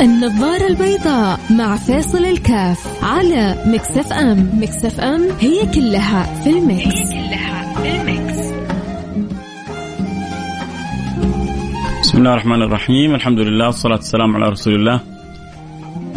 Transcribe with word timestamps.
النظارة 0.00 0.66
البيضاء 0.66 1.40
مع 1.50 1.76
فيصل 1.76 2.24
الكاف 2.24 3.04
على 3.04 3.64
Mix 3.66 4.12
FM. 4.12 4.50
Mix 4.54 5.00
FM 5.00 5.22
هي 5.40 5.66
كلها 5.74 6.42
في 6.42 6.50
ال 6.50 6.57
mix, 6.57 6.86
هي 6.86 7.28
كلها 7.28 7.74
في 7.74 8.00
ال 8.00 8.08
mix. 8.08 8.38
بسم 12.00 12.18
الله 12.18 12.32
الرحمن 12.32 12.62
الرحيم. 12.62 13.14
الحمد 13.14 13.38
لله 13.38 13.66
والصلاة 13.66 13.96
والسلام 13.96 14.36
على 14.36 14.48
رسول 14.48 14.74
الله 14.74 15.00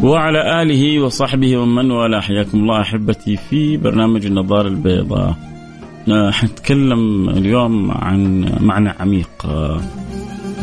وعلى 0.04 0.62
آله 0.62 1.00
وصحبه 1.00 1.58
ومن 1.58 1.92
والاه. 1.92 2.20
حياكم 2.20 2.58
الله 2.58 2.82
أحبتي 2.82 3.38
في 3.50 3.78
برنامج 3.78 4.26
النظارة 4.26 4.68
البيضاء. 4.68 5.36
حنتكلم 6.32 7.30
اليوم 7.30 7.92
عن 7.92 8.46
معنى 8.60 8.90
عميق. 8.90 9.30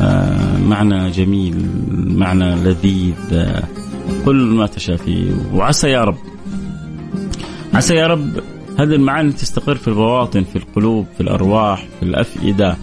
آه، 0.00 0.58
معنى 0.68 1.10
جميل. 1.10 1.66
معنى 2.14 2.54
لذيذ. 2.54 3.14
كل 4.24 4.36
ما 4.36 4.66
تشاء 4.66 4.96
فيه. 4.96 5.32
وعسى 5.54 5.88
يا 5.88 6.04
رب. 6.04 6.16
عسى 7.74 7.94
يا 7.94 8.06
رب 8.06 8.30
هذه 8.78 8.94
المعاني 8.94 9.32
تستقر 9.32 9.74
في 9.74 9.88
البواطن 9.88 10.42
في 10.42 10.56
القلوب 10.56 11.06
في 11.16 11.20
الأرواح 11.22 11.86
في 12.00 12.06
الأفئدة 12.06 12.76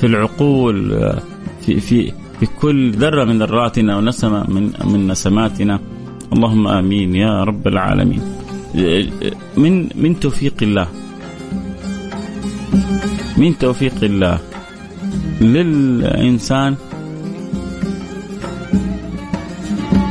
في 0.00 0.06
العقول 0.06 0.76
في 1.62 1.80
في 1.80 2.12
في 2.40 2.46
كل 2.60 2.92
ذرة 2.92 3.24
من 3.24 3.38
ذراتنا 3.38 3.96
ونسمة 3.96 4.50
من 4.50 4.72
من 4.84 5.08
نسماتنا. 5.08 5.80
اللهم 6.32 6.68
آمين 6.68 7.16
يا 7.16 7.44
رب 7.44 7.66
العالمين. 7.68 8.22
من 9.56 9.88
من 9.94 10.20
توفيق 10.20 10.54
الله. 10.62 10.88
من 13.36 13.58
توفيق 13.58 13.94
الله. 14.02 14.38
للإنسان 15.40 16.76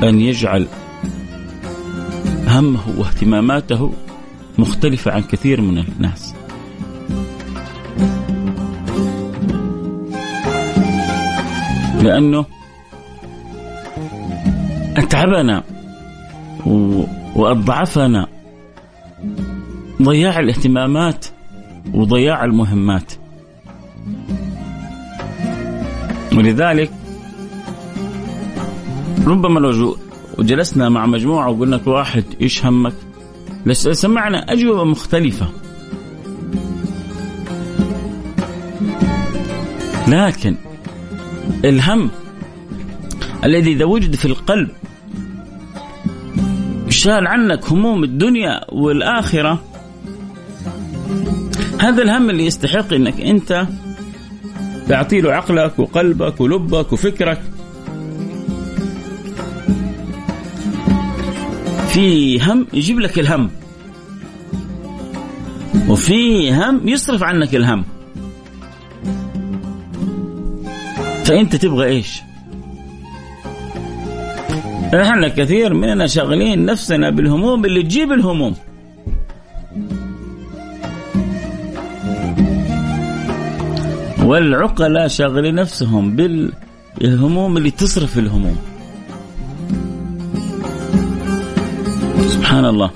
أن 0.09 0.21
يجعل 0.21 0.67
همه 2.47 2.79
واهتماماته 2.97 3.93
مختلفة 4.57 5.11
عن 5.11 5.21
كثير 5.21 5.61
من 5.61 5.77
الناس. 5.77 6.33
لأنه 12.01 12.45
أتعبنا 14.97 15.63
وأضعفنا 17.35 18.27
ضياع 20.01 20.39
الاهتمامات 20.39 21.25
وضياع 21.93 22.45
المهمات. 22.45 23.13
ولذلك 26.35 26.91
ربما 29.27 29.59
لو 29.59 29.97
جلسنا 30.39 30.89
مع 30.89 31.05
مجموعة 31.05 31.49
وقلنا 31.49 31.77
كل 31.77 31.91
واحد 31.91 32.23
إيش 32.41 32.65
همك. 32.65 32.93
سمعنا 33.71 34.37
أجوبة 34.37 34.83
مختلفة. 34.83 35.47
لكن 40.07 40.55
الهم 41.65 42.09
الذي 43.43 43.71
إذا 43.71 43.85
وجد 43.85 44.15
في 44.15 44.25
القلب 44.25 44.69
شال 46.89 47.27
عنك 47.27 47.69
هموم 47.69 48.03
الدنيا 48.03 48.61
والآخرة 48.71 49.63
هذا 51.79 52.03
الهم 52.03 52.29
اللي 52.29 52.45
يستحق 52.45 52.93
إنك 52.93 53.21
أنت 53.21 53.67
تعطي 54.87 55.21
له 55.21 55.31
عقلك 55.31 55.79
وقلبك 55.79 56.41
ولبك 56.41 56.93
وفكرك. 56.93 57.41
في 61.95 62.41
هم 62.41 62.67
يجيب 62.73 62.99
لك 62.99 63.19
الهم. 63.19 63.49
وفي 65.89 66.51
هم 66.53 66.87
يصرف 66.87 67.23
عنك 67.23 67.55
الهم. 67.55 67.85
فأنت 71.23 71.55
تبغى 71.55 71.87
إيش؟ 71.87 72.21
إحنا 74.93 75.27
كثير 75.27 75.73
مننا 75.73 76.07
شاغلين 76.07 76.65
نفسنا 76.65 77.09
بالهموم 77.09 77.65
اللي 77.65 77.83
تجيب 77.83 78.11
الهموم. 78.11 78.55
والعقلاء 84.23 85.07
شاغلين 85.07 85.55
نفسهم 85.55 86.15
بالهموم 86.15 87.57
اللي 87.57 87.71
تصرف 87.71 88.19
الهموم. 88.19 88.74
سبحان 92.55 92.69
الله. 92.69 92.91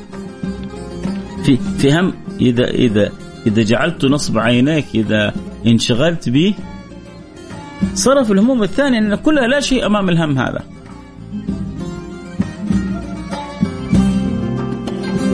في 1.44 1.58
في 1.58 2.00
هم 2.00 2.14
إذا 2.42 2.68
إذا 2.68 3.12
إذا 3.48 3.64
جعلت 3.64 4.06
نصب 4.06 4.38
عينيك 4.38 4.86
إذا 4.96 5.34
انشغلت 5.68 6.30
به 6.30 6.54
صرف 7.94 8.32
الهموم 8.32 8.64
الثانية 8.64 8.98
إن 8.98 9.16
كلها 9.16 9.48
لا 9.48 9.60
شيء 9.60 9.86
أمام 9.86 10.10
الهم 10.10 10.38
هذا. 10.40 10.64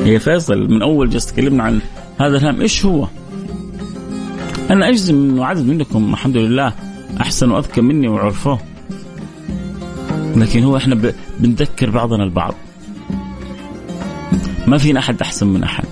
هي 0.03 0.19
فيصل 0.19 0.57
من 0.57 0.81
أول 0.81 1.09
جلسة 1.09 1.31
تكلمنا 1.31 1.63
عن 1.63 1.81
هذا 2.19 2.37
الهم 2.37 2.61
إيش 2.61 2.85
هو؟ 2.85 3.07
أنا 4.69 4.89
أجزم 4.89 5.15
إنه 5.15 5.45
عدد 5.45 5.65
منكم 5.65 6.13
الحمد 6.13 6.37
لله 6.37 6.73
أحسن 7.21 7.51
وأذكى 7.51 7.81
مني 7.81 8.07
وعرفوه. 8.07 8.59
لكن 10.35 10.63
هو 10.63 10.77
إحنا 10.77 11.13
بنذكر 11.39 11.89
بعضنا 11.89 12.23
البعض. 12.23 12.53
ما 14.67 14.77
فينا 14.77 14.99
أحد 14.99 15.21
أحسن 15.21 15.47
من 15.47 15.63
أحد. 15.63 15.83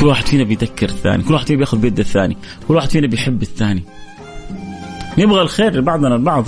كل 0.00 0.06
واحد 0.06 0.26
فينا 0.26 0.44
بيذكر 0.44 0.88
الثاني 0.88 1.22
كل 1.22 1.34
واحد 1.34 1.46
فينا 1.46 1.58
بياخذ 1.58 1.78
بيد 1.78 1.98
الثاني 1.98 2.36
كل 2.68 2.74
واحد 2.74 2.90
فينا 2.90 3.06
بيحب 3.06 3.42
الثاني. 3.42 3.82
نبغى 5.18 5.42
الخير 5.42 5.76
لبعضنا 5.76 6.14
البعض. 6.14 6.44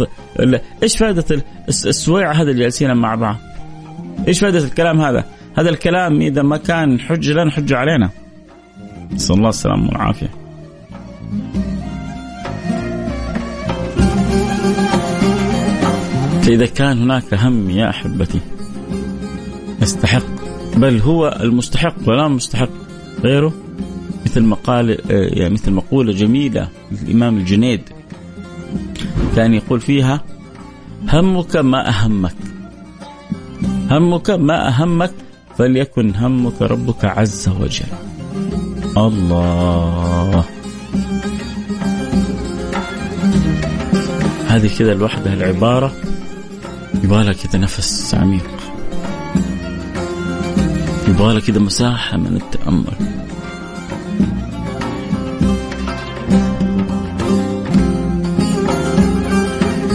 إيش 0.82 0.96
فائدة 0.96 1.42
السويعة 1.68 2.32
هذا 2.32 2.50
اللي 2.50 2.62
جالسين 2.62 2.94
مع 2.94 3.14
بعض؟ 3.14 3.36
إيش 4.28 4.40
فائدة 4.40 4.58
الكلام 4.58 5.00
هذا؟ 5.00 5.24
هذا 5.58 5.70
الكلام 5.70 6.20
إذا 6.20 6.42
ما 6.42 6.56
كان 6.56 7.00
حجه 7.00 7.32
لنا 7.32 7.50
حجه 7.50 7.76
علينا. 7.76 8.10
نسأل 9.12 9.36
الله 9.36 9.48
السلامة 9.48 9.88
والعافية. 9.88 10.30
فإذا 16.42 16.66
كان 16.66 17.02
هناك 17.02 17.34
هم 17.34 17.70
يا 17.70 17.90
أحبتي 17.90 18.40
يستحق. 19.82 20.24
بل 20.76 20.98
هو 20.98 21.38
المستحق 21.40 21.94
ولا 22.06 22.28
مستحق 22.28 22.68
غيره؟ 23.24 23.52
مثل 24.24 24.42
مقال 24.42 24.98
يعني 25.10 25.54
مثل 25.54 25.72
مقولة 25.72 26.12
جميلة 26.12 26.68
للإمام 26.92 27.36
الجنيد. 27.36 27.80
كان 29.36 29.54
يقول 29.54 29.80
فيها 29.80 30.24
همك 31.08 31.56
ما 31.56 31.88
أهمك. 31.88 32.34
همك 33.90 34.30
ما 34.30 34.68
أهمك 34.68 35.12
فليكن 35.58 36.14
همك 36.14 36.62
ربك 36.62 37.04
عز 37.04 37.48
وجل. 37.48 37.86
الله. 38.96 40.44
هذه 44.48 44.70
كذا 44.78 44.94
لوحدها 44.94 45.34
العبارة. 45.34 45.92
يبغى 47.04 47.34
كذا 47.34 47.58
نفس 47.58 48.14
عميق. 48.14 48.61
يبغى 51.08 51.40
كذا 51.40 51.58
مساحة 51.58 52.16
من 52.16 52.36
التأمل. 52.36 53.22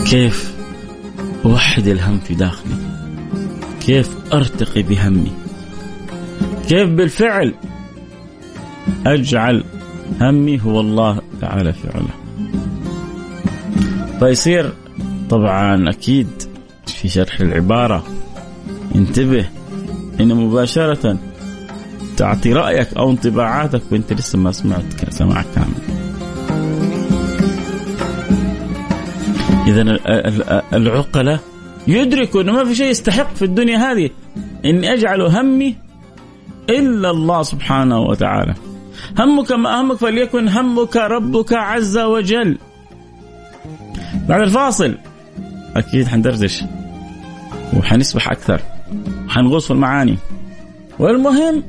كيف 0.10 0.56
أوحد 1.46 1.88
الهم 1.88 2.20
في 2.20 2.36
داخلي؟ 2.36 2.76
كيف 3.86 4.10
أرتقي 4.34 4.82
بهمي؟ 4.84 5.32
كيف 6.70 6.90
بالفعل 6.90 7.54
أجعل 9.06 9.64
همي 10.22 10.62
هو 10.62 10.80
الله 10.82 11.22
تعالى 11.42 11.74
فعله؟ 11.74 12.10
فيصير 14.20 14.74
طبعا 15.30 15.90
أكيد 15.90 16.28
في 16.88 17.10
شرح 17.10 17.40
العبارة. 17.40 18.04
انتبه 18.96 19.46
إن 20.20 20.36
مباشرة 20.36 21.18
تعطي 22.18 22.54
رأيك 22.54 22.94
أو 22.98 23.12
انطباعاتك 23.12 23.82
وأنت 23.92 24.14
لسه 24.14 24.40
ما 24.40 24.52
سمعت 24.52 25.10
سماع 25.10 25.44
كامل. 25.56 25.98
إذا 29.68 29.82
العقلاء 30.74 31.40
يدركوا 31.88 32.42
أنه 32.42 32.52
ما 32.52 32.66
في 32.66 32.76
شيء 32.76 32.88
يستحق 32.88 33.36
في 33.36 33.46
الدنيا 33.46 33.78
هذه. 33.78 34.10
إني 34.66 34.94
أجعل 34.94 35.22
همي 35.22 35.76
إلا 36.70 37.10
الله 37.10 37.44
سبحانه 37.44 38.00
وتعالى. 38.00 38.54
همك 39.20 39.52
ما 39.52 39.82
همك 39.82 39.98
فليكن 39.98 40.50
همك 40.50 40.96
ربك 40.96 41.54
عز 41.54 41.98
وجل. 41.98 42.58
بعد 44.28 44.42
الفاصل. 44.42 44.98
أكيد 45.76 46.08
حندردش. 46.08 46.64
وحنسبح 47.78 48.32
أكثر. 48.32 48.62
حنغوص 49.28 49.66
في 49.68 49.72
المعاني. 49.72 50.18
والمهم 51.00 51.64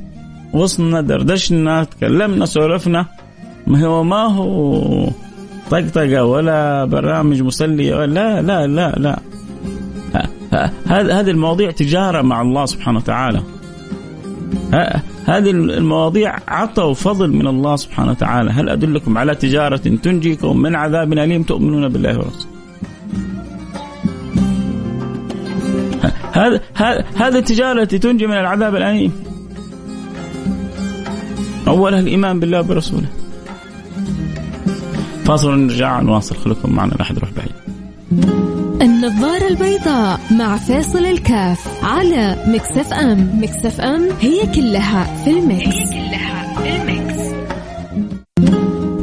وصلنا 0.52 1.00
دردشنا 1.00 1.84
تكلمنا 1.84 2.46
سولفنا. 2.46 3.06
ما 3.66 3.86
هو 3.86 4.04
ما 4.04 4.22
هو 4.22 5.08
طقطقة 5.70 6.24
ولا 6.24 6.84
برامج 6.84 7.42
مسلية. 7.42 8.04
لا 8.04 8.42
لا 8.42 8.66
لا 8.66 8.90
لا. 8.96 9.18
هذه 10.86 11.30
المواضيع 11.30 11.70
تجارة 11.70 12.22
مع 12.22 12.42
الله 12.42 12.66
سبحانه 12.66 12.98
وتعالى. 12.98 13.42
هذه 15.24 15.50
المواضيع 15.50 16.36
عطى 16.48 16.82
وفضل 16.82 17.32
من 17.32 17.46
الله 17.46 17.76
سبحانه 17.76 18.10
وتعالى. 18.10 18.50
هل 18.50 18.68
أدلكم 18.68 19.18
على 19.18 19.34
تجارة 19.34 19.76
تنجيكم 19.76 20.56
من 20.56 20.74
عذاب 20.74 21.12
أليم 21.12 21.42
تؤمنون 21.42 21.88
بالله 21.88 22.18
ورسوله 22.18 22.57
هذا 26.38 26.60
هذا 27.16 27.38
التجارة 27.38 27.82
التي 27.82 27.98
تنجي 27.98 28.26
من 28.26 28.36
العذاب 28.38 28.76
الأليم. 28.76 29.12
أولها 31.68 32.00
الإيمان 32.00 32.40
بالله 32.40 32.60
وبرسوله 32.60 33.06
فاصل 35.24 35.58
نرجع 35.58 36.00
نواصل. 36.00 36.36
خليكم 36.36 36.72
معنا 36.72 36.90
لا 36.90 37.02
أحد 37.02 37.16
يروح 37.16 37.30
بعيد. 37.30 37.52
النظارة 38.82 39.48
البيضاء 39.48 40.20
مع 40.30 40.56
فيصل 40.56 41.04
الكاف 41.04 41.84
على 41.84 42.36
Mix 42.46 42.92
FM. 42.92 43.30
Mix 43.42 43.80
FM 43.80 44.08
هي 44.20 44.46
كلها 44.54 45.24
في 45.24 45.30
ال 45.30 45.37
mix, 45.37 45.66
هي 45.66 46.08
كلها 46.08 46.54
في 46.54 46.76
ال 46.76 46.85
mix. 46.85 47.18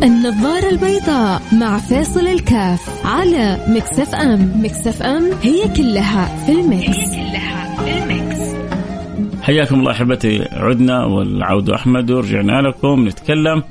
النظارة 0.04 0.70
البيضاء 0.70 1.42
مع 1.52 1.78
فاصل 1.78 2.28
الكاف 2.28 3.06
على 3.06 3.66
مكسف 3.68 4.16
أم. 4.16 4.52
مكسف 4.64 5.02
أم 5.02 5.30
هي 5.42 5.68
كلها 5.78 6.46
في 6.46 6.52
المكس, 6.52 6.88
هي 6.88 7.06
كلها. 7.06 7.25
حياكم 9.46 9.80
الله 9.80 9.92
أحبتي 9.92 10.48
عدنا 10.52 11.06
والعود 11.06 11.70
أحمد 11.70 12.12
ورجعنا 12.12 12.62
لكم 12.62 13.08
نتكلم 13.08 13.64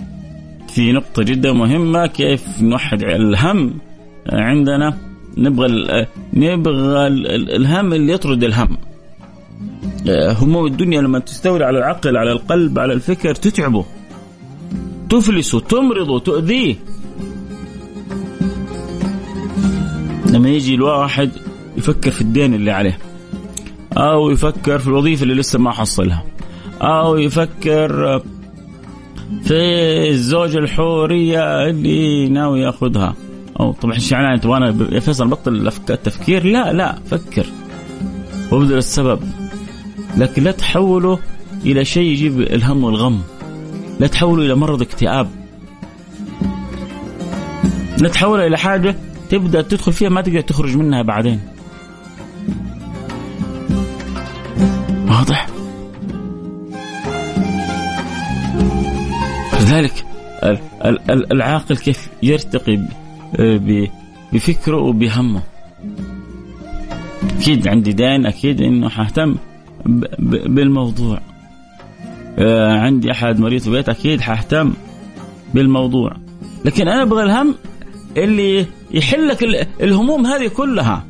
في 0.69 0.93
نقطة 0.93 1.23
جدا 1.23 1.53
مهمة 1.53 2.07
كيف 2.07 2.63
نوحد 2.63 3.03
الهم 3.03 3.75
عندنا. 4.33 4.99
نبغى 5.37 6.07
نبغى 6.33 7.07
الهم 7.57 7.93
اللي 7.93 8.13
يطرد 8.13 8.45
الهم. 8.45 8.77
هموم 10.09 10.67
الدنيا 10.67 11.01
لما 11.01 11.19
تستولي 11.19 11.65
على 11.65 11.79
العقل 11.79 12.17
على 12.17 12.33
القلب 12.33 12.79
على 12.79 12.93
الفكر 12.93 13.35
تتعبه. 13.35 13.85
تفلسه 15.11 15.61
تمرضه 15.61 16.19
تؤذيه. 16.19 16.77
لما 20.31 20.49
يجي 20.49 20.75
الواحد 20.75 21.31
يفكر 21.77 22.11
في 22.11 22.21
الدين 22.21 22.55
اللي 22.55 22.71
عليه. 22.71 22.99
أو 23.97 24.31
يفكر 24.31 24.79
في 24.79 24.89
الوظيفة 24.89 25.23
اللي 25.23 25.35
لسه 25.35 25.59
ما 25.59 25.71
حصلها. 25.71 26.25
أو 26.83 27.17
يفكر 27.17 28.23
في 29.45 29.55
الزوجه 30.11 30.59
الحورية 30.59 31.69
اللي 31.69 32.29
ناوي 32.29 32.61
يأخذها. 32.61 33.15
أو 33.61 33.73
طبعا 33.73 33.95
إيش 33.95 34.13
يعني 34.13 34.35
أنت 34.35 34.47
وأنا 34.47 35.01
فيصل 35.01 35.29
بطل 35.29 35.73
التفكير. 35.91 36.45
لا 36.45 36.73
لا 36.73 36.99
فكر. 37.11 37.47
وابذل 38.53 38.77
السبب. 38.77 39.21
لكن 40.17 40.43
لا 40.43 40.51
تحوله 40.51 41.19
إلى 41.67 41.85
شيء 41.85 42.11
يجيب 42.11 42.41
الهم 42.41 42.85
والغم. 42.85 43.21
لا 44.01 44.07
تحوله 44.07 44.43
إلى 44.47 44.55
مرض 44.55 44.83
اكتئاب. 44.83 45.29
لا 48.01 48.09
تحوله 48.09 48.47
إلى 48.47 48.59
حاجة 48.59 48.97
تبدأ 49.31 49.63
تدخل 49.63 49.93
فيها 49.93 50.09
ما 50.09 50.21
تقدر 50.21 50.41
تخرج 50.41 50.77
منها 50.77 51.03
بعدين. 51.03 51.41
واضح. 55.15 55.47
لذلك 59.61 60.05
العاقل 61.33 61.77
كيف 61.77 62.09
يرتقي 62.23 62.79
بفكره 64.33 64.77
وبهمه. 64.77 65.43
أكيد 67.39 67.69
عندي 67.69 67.93
دين 67.93 68.27
أكيد 68.27 68.61
إنه 68.61 68.89
حاهتم 68.89 69.37
بالموضوع. 70.47 71.21
آه، 72.39 72.73
عندي 72.73 73.11
أحد 73.11 73.41
مريض 73.41 73.61
في 73.61 73.67
البيت 73.67 73.89
أكيد 73.89 74.21
حاهتم 74.21 74.73
بالموضوع. 75.55 76.17
لكن 76.65 76.89
أنا 76.89 77.03
أبغى 77.03 77.23
الهم 77.23 77.55
اللي 78.17 78.67
يحل 78.91 79.29
لك 79.29 79.69
الهموم 79.81 80.27
هذه 80.27 80.49
كلها. 80.49 81.05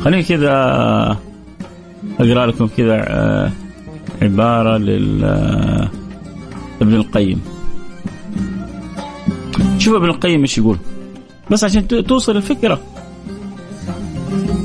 خليني 0.00 0.22
كذا 0.22 1.25
أقرأ 2.20 2.46
لكم 2.46 2.66
كذا 2.66 3.04
آه، 3.08 3.52
عبارة 4.22 4.78
لل 4.78 5.24
آه، 5.24 5.88
ابن 6.82 6.94
القيم. 6.94 7.40
شوف 9.78 9.94
ابن 9.94 10.08
القيم 10.08 10.40
إيش 10.40 10.58
يقول. 10.58 10.78
بس 11.50 11.64
عشان 11.64 11.88
توصل 11.88 12.36
الفكرة. 12.36 12.80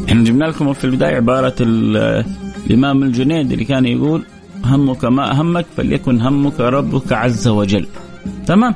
إحنا 0.10 0.24
جبنا 0.24 0.46
لكم 0.46 0.74
في 0.74 0.86
البداية 0.86 1.16
عبارة 1.16 1.56
الإمام 1.60 3.04
الجنيد 3.04 3.52
اللي 3.52 3.66
كان 3.66 3.86
يقول 3.86 4.24
همك 4.66 5.06
ما 5.06 5.42
همك 5.42 5.66
فليكن 5.78 6.22
همك 6.22 6.60
ربك 6.60 7.14
عز 7.14 7.48
وجل. 7.48 7.88
تمام؟ 8.48 8.76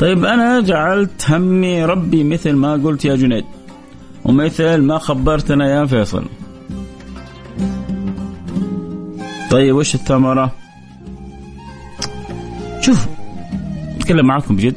طيب 0.00 0.24
أنا 0.24 0.60
جعلت 0.60 1.30
همي 1.30 1.84
ربي 1.84 2.24
مثل 2.24 2.52
ما 2.52 2.72
قلت 2.72 3.04
يا 3.04 3.16
جنيد 3.16 3.44
ومثل 4.24 4.76
ما 4.82 4.98
خبرتنا 4.98 5.70
يا 5.70 5.86
فيصل. 5.86 6.24
طيب 9.50 9.76
وش 9.76 9.94
الثمرة؟ 9.94 10.52
شوف 12.80 13.06
أتكلم 13.96 14.26
معاكم 14.26 14.56
بجد. 14.56 14.74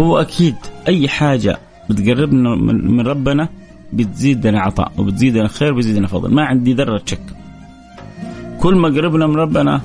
هو 0.00 0.18
أكيد 0.20 0.56
أي 0.88 1.08
حاجة 1.08 1.58
بتقربنا 1.90 2.54
من 2.72 3.00
ربنا 3.00 3.48
بتزيدنا 3.92 4.60
عطاء 4.60 4.92
وبتزيدنا 4.98 5.48
خير 5.48 5.72
وبتزيدنا 5.72 6.06
فضل. 6.06 6.34
ما 6.34 6.44
عندي 6.44 6.74
ذرة 6.74 7.02
شك. 7.06 7.22
كل 8.60 8.74
ما 8.74 8.88
قربنا 8.88 9.26
من 9.26 9.36
ربنا 9.36 9.80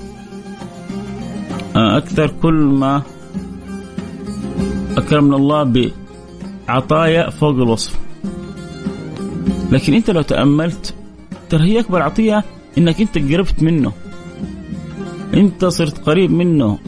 آه، 1.76 1.98
أكثر 1.98 2.28
كل 2.42 2.54
ما 2.54 3.02
أكرمنا 4.98 5.36
الله 5.36 5.92
بعطايا 6.68 7.30
فوق 7.30 7.56
الوصف. 7.56 8.00
لكن 9.72 9.94
أنت 9.94 10.10
لو 10.10 10.22
تأملت 10.22 10.94
ترى 11.50 11.64
هي 11.64 11.80
أكبر 11.80 12.02
عطية 12.02 12.44
إنك 12.78 13.02
أنت 13.02 13.18
قربت 13.18 13.64
منه. 13.64 13.92
أنت 15.34 15.66
صرت 15.66 15.98
قريب 16.06 16.32
منه. 16.32 16.80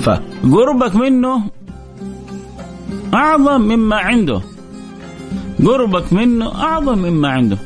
فقربك 0.00 0.96
منه 0.96 1.50
أعظم 3.14 3.60
مما 3.60 3.96
عنده. 3.96 4.40
قربك 5.64 6.12
منه 6.12 6.54
أعظم 6.54 6.98
مما 6.98 7.28
عنده. 7.28 7.58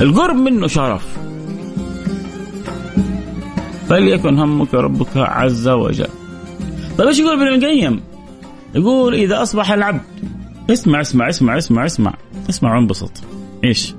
القرب 0.00 0.36
منه 0.36 0.66
شرف. 0.66 1.18
فليكن 3.88 4.38
همك 4.38 4.74
ربك 4.74 5.16
عز 5.16 5.68
وجل. 5.68 6.08
طيب 6.98 7.08
إيش 7.08 7.18
يقول 7.18 7.32
ابن 7.32 7.54
القيم؟ 7.54 8.00
يقول 8.74 9.14
إذا 9.14 9.42
أصبح 9.42 9.72
العبد 9.72 10.00
اسمع 10.70 11.00
اسمع 11.00 11.28
اسمع 11.28 11.58
اسمع 11.58 11.86
اسمع. 11.86 12.14
اسمع 12.50 12.74
وانبسط. 12.74 13.12
إيش؟ 13.64 13.94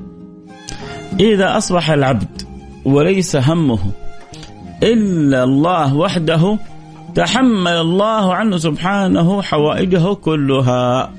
إذا 1.19 1.57
أصبح 1.57 1.91
العبد 1.91 2.41
وليس 2.85 3.35
همه 3.35 3.79
إلا 4.83 5.43
الله 5.43 5.95
وحده 5.95 6.57
تحمل 7.15 7.71
الله 7.71 8.33
عنه 8.33 8.57
سبحانه 8.57 9.41
حوائجه 9.41 10.13
كلها 10.13 11.11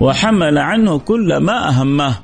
وحمل 0.00 0.58
عنه 0.58 0.98
كل 0.98 1.36
ما 1.36 1.68
أهمه 1.68 2.14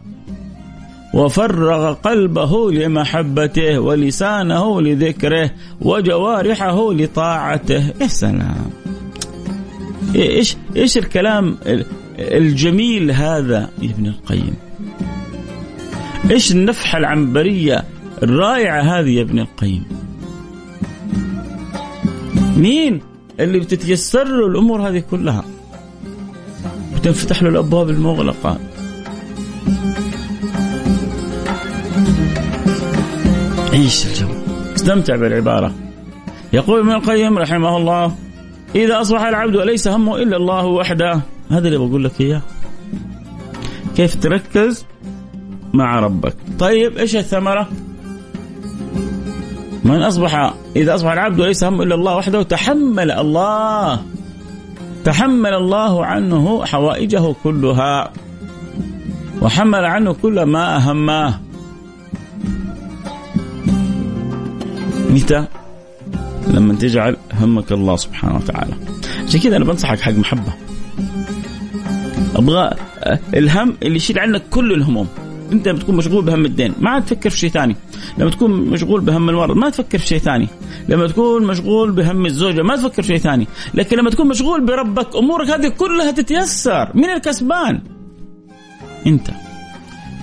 وفرغ 1.15 1.93
قلبه 1.93 2.73
لمحبته 2.73 3.79
ولسانه 3.79 4.81
لذكره 4.81 5.51
وجوارحه 5.81 6.93
لطاعته. 6.93 7.93
يا 8.01 8.07
سلام. 8.07 8.71
إيش 10.15 10.57
إيش 10.77 10.99
الكلام 10.99 11.57
الجميل 12.19 13.11
هذا 13.11 13.71
يا 13.83 13.91
ابن 13.91 14.07
القيم. 14.07 14.55
إيش 16.31 16.53
النفحة 16.53 16.99
العنبرية 16.99 17.85
الرائعة 18.23 18.81
هذه 18.81 19.11
يا 19.11 19.23
ابن 19.23 19.39
القيم؟ 19.39 19.85
مين 22.57 23.01
اللي 23.41 23.59
بتتيسر 23.59 24.25
له 24.25 24.47
الأمور 24.47 24.89
هذه 24.89 25.05
كلها؟ 25.11 25.45
بتنفتح 26.97 27.43
له 27.43 27.49
الأبواب 27.49 27.91
المغلقة. 27.91 28.59
عيش 33.73 34.07
الجو. 34.07 34.29
استمتع 34.75 35.17
بالعبارة. 35.17 35.75
يقول 36.53 36.81
ابن 36.81 36.93
القيم 36.93 37.39
رحمه 37.39 37.77
الله 37.77 38.15
إذا 38.75 39.01
أصبح 39.01 39.23
العبد 39.23 39.57
وليس 39.57 39.89
همه 39.89 40.17
إلا 40.17 40.37
الله 40.37 40.67
وحده 40.67 41.21
هذا 41.55 41.67
اللي 41.69 41.79
بقول 41.79 42.05
لك 42.05 42.21
إياه. 42.21 42.43
كيف 43.97 44.15
تركز 44.15 44.87
مع 45.73 46.01
ربك. 46.01 46.37
طيب 46.59 46.99
إيش 46.99 47.17
الثمرة؟ 47.17 47.69
من 49.85 50.03
أصبح 50.03 50.55
إذا 50.77 50.95
أصبح 50.95 51.13
العبد 51.13 51.41
وليس 51.41 51.65
همه 51.65 51.83
إلا 51.83 51.95
الله 51.95 52.17
وحده 52.17 52.43
تحمل 52.43 53.11
الله 53.11 54.03
تحمل 55.05 55.55
الله 55.55 56.07
عنه 56.07 56.65
حوائجه 56.65 57.35
كلها 57.45 58.13
وحمل 59.43 59.85
عنه 59.85 60.13
كل 60.13 60.43
ما 60.43 60.77
أهماه 60.77 61.41
متى؟ 65.11 65.47
لما 66.49 66.75
تجعل 66.75 67.17
همك 67.41 67.73
الله 67.73 67.97
سبحانه 67.97 68.37
وتعالى. 68.37 68.75
عشان 69.29 69.41
كذا 69.41 69.57
أنا 69.57 69.65
بنصحك 69.65 70.01
حق 70.01 70.13
محبة. 70.13 70.53
أبغى 72.37 72.71
الهم 73.35 73.77
اللي 73.83 73.97
يشيل 73.97 74.19
عنك 74.19 74.43
كل 74.51 74.73
الهموم. 74.73 75.09
أنت 75.53 75.69
بتكون 75.69 75.97
مشغول 75.97 76.25
بهم 76.25 76.45
الدين 76.45 76.75
ما 76.81 77.01
تفكر 77.01 77.31
في 77.31 77.39
شيء 77.39 77.51
ثاني. 77.51 77.77
لما 78.19 78.31
تكون 78.31 78.51
مشغول 78.51 79.01
بهم 79.01 79.29
المرض 79.29 79.57
ما 79.57 79.71
تفكر 79.71 79.99
في 79.99 80.07
شيء 80.07 80.19
ثاني. 80.19 80.49
لما 80.89 81.07
تكون 81.07 81.47
مشغول 81.47 81.93
بهم 81.93 82.27
الزوجة 82.27 82.63
ما 82.63 82.77
تفكر 82.77 83.03
في 83.03 83.09
شيء 83.09 83.19
ثاني. 83.19 83.47
لكن 83.75 83.97
لما 83.99 84.11
تكون 84.11 84.29
مشغول 84.29 84.67
بربك 84.67 85.17
أمورك 85.17 85.51
هذه 85.51 85.69
كلها 85.69 86.11
تتيسر. 86.11 86.91
مين 86.95 87.11
الكسبان؟ 87.11 87.81
أنت. 89.07 89.27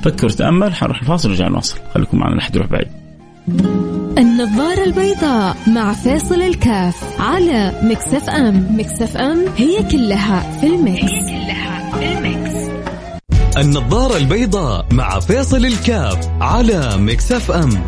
فكر 0.04 0.30
تأمل 0.30 0.74
حنروح 0.74 1.00
الفاصل 1.02 1.30
ورجع 1.30 1.48
نواصل 1.48 1.78
خليكم 1.94 2.18
معنا 2.18 2.36
لحد 2.36 2.56
يروح 2.56 2.68
بعيد. 2.68 2.88
النظارة 4.18 4.84
البيضاء 4.84 5.58
مع 5.68 5.94
فيصل 5.94 6.42
الكاف 6.42 7.22
على 7.22 7.74
Mix 7.84 8.30
FM. 8.30 8.68
Mix 8.80 9.18
FM 9.18 9.46
هي 9.58 9.84
كلها 9.84 10.60
في 10.60 10.68
ال 10.68 10.75
mix, 10.75 11.04
هي 11.04 11.22
كلها 11.22 11.61
النظارة 13.58 14.18
البيضاء 14.18 14.86
مع 14.92 15.20
فيصل 15.20 15.66
الكاف 15.66 16.30
على 16.42 16.98
Mix 16.98 17.52
FM. 17.52 17.84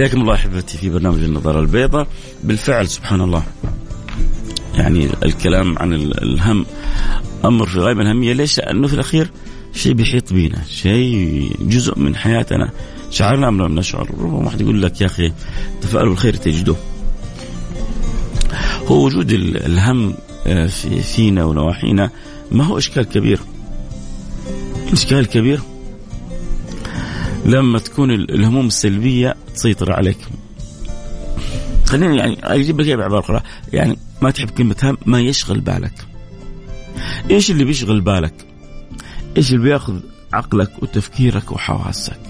حياكم 0.00 0.20
الله 0.20 0.34
أحبتي 0.34 0.78
في 0.78 0.90
برنامج 0.90 1.22
النظارة 1.22 1.60
البيضاء 1.60 2.06
بالفعل 2.44 2.88
سبحان 2.88 3.20
الله 3.20 3.42
يعني 4.74 5.08
الكلام 5.24 5.78
عن 5.78 5.92
الهم 5.92 6.66
أمر 7.44 7.66
في 7.66 7.78
غايه 7.78 7.92
الاهميه 7.92 8.32
ليش؟ 8.32 8.58
لأنه 8.58 8.88
في 8.88 8.94
الأخير 8.94 9.30
شيء 9.74 9.92
بيحيط 9.92 10.32
بينا، 10.32 10.62
شيء 10.70 11.52
جزء 11.60 11.98
من 11.98 12.16
حياتنا 12.16 12.70
شعرنا 13.10 13.48
ام 13.48 13.62
لم 13.62 13.78
نشعر، 13.78 14.10
ربما 14.10 14.38
واحد 14.38 14.60
يقول 14.60 14.82
لك 14.82 15.00
يا 15.00 15.06
أخي 15.06 15.32
تفاءلوا 15.80 16.12
الخير 16.12 16.34
تجدوه. 16.34 16.76
هو 18.86 19.04
وجود 19.04 19.32
الهم 19.32 20.14
آه، 20.46 20.66
في 20.66 21.00
فينا 21.00 21.44
ونواحينا 21.44 22.10
ما 22.52 22.64
هو 22.64 22.78
إشكال 22.78 23.04
كبير. 23.04 23.40
إشكال 24.92 25.26
كبير 25.26 25.60
لما 27.44 27.78
تكون 27.78 28.10
الهموم 28.10 28.66
السلبية 28.66 29.36
تسيطر 29.54 29.92
عليك. 29.92 30.18
خليني 31.86 32.16
يعني 32.16 32.38
أجيب 32.42 32.80
لك 32.80 32.96
بعباره 32.96 33.20
أخرى 33.20 33.40
يعني 33.72 33.98
ما 34.22 34.30
تحب 34.30 34.50
كلمه 34.50 34.76
هم 34.82 34.98
ما 35.06 35.20
يشغل 35.20 35.60
بالك. 35.60 36.06
إيش 37.30 37.50
اللي 37.50 37.64
بيشغل 37.64 38.00
بالك؟ 38.00 38.34
إيش 39.36 39.52
اللي 39.52 39.62
بياخذ 39.62 40.00
عقلك 40.32 40.82
وتفكيرك 40.82 41.52
وحواسك؟ 41.52 42.20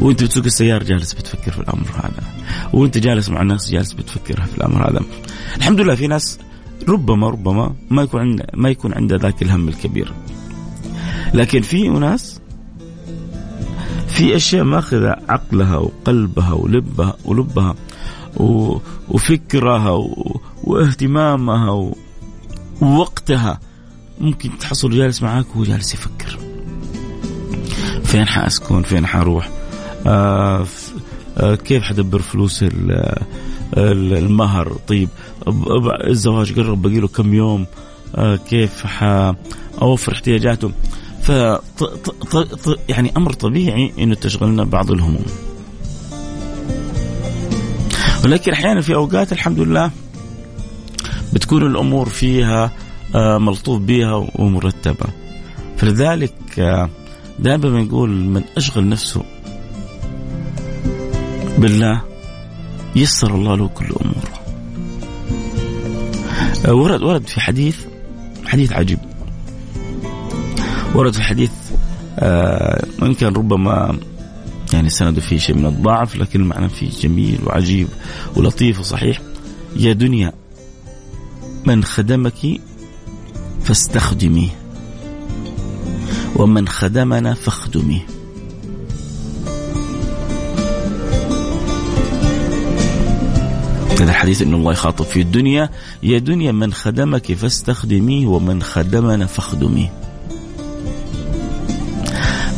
وأنت 0.00 0.24
بتسوق 0.24 0.44
السيارة 0.44 0.84
جالس 0.84 1.12
بتفكر 1.12 1.52
في 1.52 1.58
الأمر 1.58 1.86
هذا. 1.94 2.22
وأنت 2.72 2.98
جالس 2.98 3.28
مع 3.28 3.42
الناس 3.42 3.70
جالس 3.70 3.92
بتفكر 3.92 4.42
في 4.42 4.58
الأمر 4.58 4.90
هذا. 4.90 5.00
الحمد 5.56 5.80
لله 5.80 5.94
في 5.94 6.06
ناس 6.06 6.38
ربما 6.88 7.28
ربما 7.28 7.74
ما 7.90 8.02
يكون 8.02 8.20
عند 8.20 8.46
ما 8.54 8.70
يكون 8.70 8.94
عنده 8.94 9.16
ذاك 9.16 9.42
الهم 9.42 9.68
الكبير. 9.68 10.12
لكن 11.34 11.60
في 11.60 11.88
ناس 11.88 12.40
في 14.14 14.36
أشياء 14.36 14.64
ماخذة 14.64 15.16
عقلها 15.28 15.76
وقلبها 15.76 16.52
ولبها 16.52 17.16
ولبها 17.24 17.74
وفكرها 19.08 20.08
واهتمامها 20.64 21.92
ووقتها. 22.80 23.60
ممكن 24.20 24.58
تحصل 24.58 24.90
جالس 24.90 25.22
معاك 25.22 25.46
وهو 25.56 25.64
جالس 25.64 25.94
يفكر. 25.94 26.38
فين 28.04 28.26
حأسكن؟ 28.26 28.82
فين 28.82 29.06
حروح؟ 29.06 29.50
آه 30.06 30.66
آه 31.38 31.54
كيف 31.54 31.82
حدبر 31.82 32.18
فلوس 32.18 32.64
المهر؟ 33.76 34.72
طيب 34.88 35.08
الزواج 36.06 36.60
قرب 36.60 36.82
باقي 36.82 37.00
له 37.00 37.08
كم 37.08 37.34
يوم؟ 37.34 37.66
آه 38.14 38.36
كيف 38.36 38.86
حأوفر 38.86 40.12
احتياجاته؟ 40.12 40.70
ف 41.24 41.30
يعني 42.88 43.12
أمر 43.16 43.32
طبيعي 43.32 43.92
إنه 43.98 44.14
تشغلنا 44.14 44.64
بعض 44.64 44.90
الهموم. 44.90 45.24
ولكن 48.24 48.52
أحيانا 48.52 48.80
في 48.80 48.94
أوقات 48.94 49.32
الحمد 49.32 49.58
لله 49.58 49.90
بتكون 51.32 51.66
الأمور 51.66 52.08
فيها 52.08 52.70
آه، 53.14 53.38
ملطوف 53.38 53.78
بها 53.82 54.28
ومرتبة. 54.34 55.06
فلذلك 55.76 56.34
آه، 56.58 56.90
دائما 57.38 57.68
بنقول 57.68 58.10
من 58.10 58.42
أشغل 58.56 58.88
نفسه 58.88 59.22
بالله 61.58 62.02
يسر 62.96 63.34
الله 63.34 63.56
له 63.56 63.68
كل 63.68 63.86
أموره. 63.86 64.34
آه، 66.66 66.74
ورد 66.74 67.02
ورد 67.02 67.26
في 67.26 67.40
حديث 67.40 67.76
حديث 68.46 68.72
عجيب 68.72 68.98
ورد 70.94 71.12
في 71.12 71.22
حديث 71.22 71.50
آه 72.18 72.86
وإن 73.02 73.14
كان 73.14 73.34
ربما 73.34 73.98
يعني 74.72 74.90
سنده 74.90 75.20
فيه 75.20 75.38
شيء 75.38 75.56
من 75.56 75.66
الضعف 75.66 76.16
لكن 76.16 76.40
المعنى 76.40 76.68
فيه 76.68 76.90
جميل 76.90 77.38
وعجيب 77.46 77.88
ولطيف 78.36 78.80
وصحيح. 78.80 79.20
يا 79.76 79.92
دنيا 79.92 80.32
من 81.66 81.84
خدمك 81.84 82.60
فاستخدميه 83.62 84.48
ومن 86.36 86.68
خدمنا 86.68 87.34
فاخدميه. 87.34 88.06
هذا 94.00 94.10
الحديث 94.10 94.42
إن 94.42 94.54
الله 94.54 94.72
يخاطب 94.72 95.04
في 95.04 95.20
الدنيا 95.20 95.70
يا 96.02 96.18
دنيا 96.18 96.52
من 96.52 96.72
خدمك 96.72 97.32
فاستخدميه 97.32 98.26
ومن 98.26 98.62
خدمنا 98.62 99.26
فاخدميه. 99.26 100.03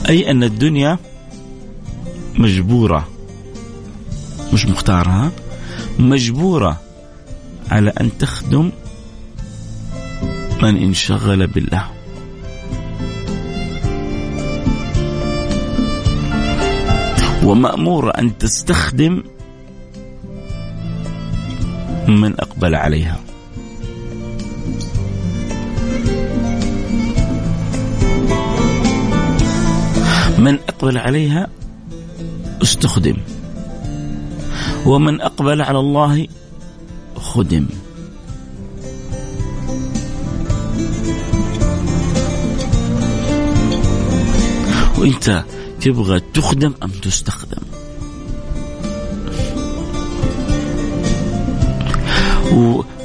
أي 0.08 0.30
أن 0.30 0.42
الدنيا 0.42 0.98
مجبورة. 2.34 3.08
مش 4.52 4.66
مختارها 4.66 5.32
مجبورة 5.98 6.80
على 7.70 7.90
أن 7.90 8.18
تخدم 8.18 8.70
من 10.62 10.76
انشغل 10.76 11.46
بالله. 11.46 11.90
ومأمورة 17.44 18.10
أن 18.10 18.38
تستخدم 18.38 19.22
من 22.08 22.32
أقبل 22.40 22.74
عليها. 22.74 23.25
من 30.46 30.58
أقبل 30.68 30.98
عليها 30.98 31.48
استخدم. 32.62 33.16
ومن 34.86 35.20
أقبل 35.20 35.62
على 35.62 35.78
الله 35.78 36.26
خدم. 37.16 37.66
وإنت 44.98 45.44
تبغى 45.80 46.20
تخدم 46.34 46.74
أم 46.82 46.90
تستخدم؟ 46.90 47.62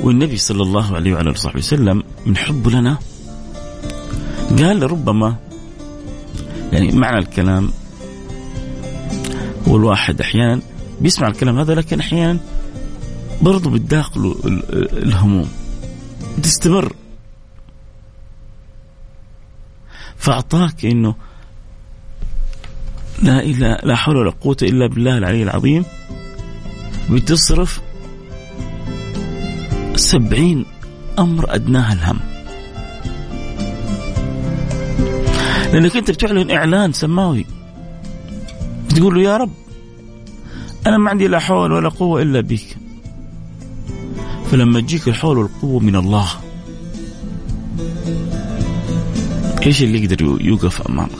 والنبي 0.04 0.38
صلى 0.38 0.64
الله 0.64 0.96
عليه 0.96 1.14
وعلى 1.14 1.30
آله 1.30 1.32
وصحبه 1.32 1.60
وسلم 1.60 2.04
من 2.26 2.38
حبه 2.38 2.72
لنا 2.72 2.98
قال 4.58 4.92
ربما 4.92 5.50
يعني 6.72 6.92
معنى 6.92 7.18
الكلام 7.18 7.72
والواحد 9.68 10.22
أحيانا 10.22 10.62
بيسمع 11.01 11.28
الكلام 11.28 11.60
هذا 11.60 11.74
لكن 11.75 12.00
أحيانا 12.00 12.40
برضه 13.42 13.70
بتداخله 13.72 14.36
الهموم 14.94 15.50
تستمر 16.44 16.94
فأعطاك 20.18 20.86
إنه 20.86 21.16
لا 23.22 23.40
إله 23.44 23.78
لا 23.84 23.96
حول 23.96 24.16
ولا 24.18 24.32
قوة 24.32 24.58
إلا 24.62 24.88
بالله 24.88 25.18
العلي 25.18 25.44
العظيم 25.44 25.86
بتصرف 27.10 27.82
سبعين 29.96 30.66
أمر 31.20 31.56
أدناها 31.56 31.94
الهم. 31.94 32.20
لأنك 35.74 35.98
أنت 35.98 36.12
بتعلن 36.12 36.51
إعلان 36.51 36.94
سماوي 36.94 37.46
بتقول 38.90 39.16
له 39.16 39.22
يا 39.22 39.38
رب 39.38 39.51
أنا 40.88 40.98
ما 40.98 41.10
عندي 41.10 41.28
لا 41.28 41.40
حول 41.40 41.72
ولا 41.72 41.90
قوة 41.90 42.22
إلا 42.22 42.42
بك 42.42 42.78
فلما 44.51 44.80
تجيك 44.80 45.08
الحول 45.08 45.38
والقوة 45.38 45.80
من 45.80 45.96
الله 45.96 46.28
إيش 49.66 49.84
اللي 49.84 50.04
يقدر 50.04 50.38
يوقف 50.42 50.82
أمامك؟ 50.82 51.12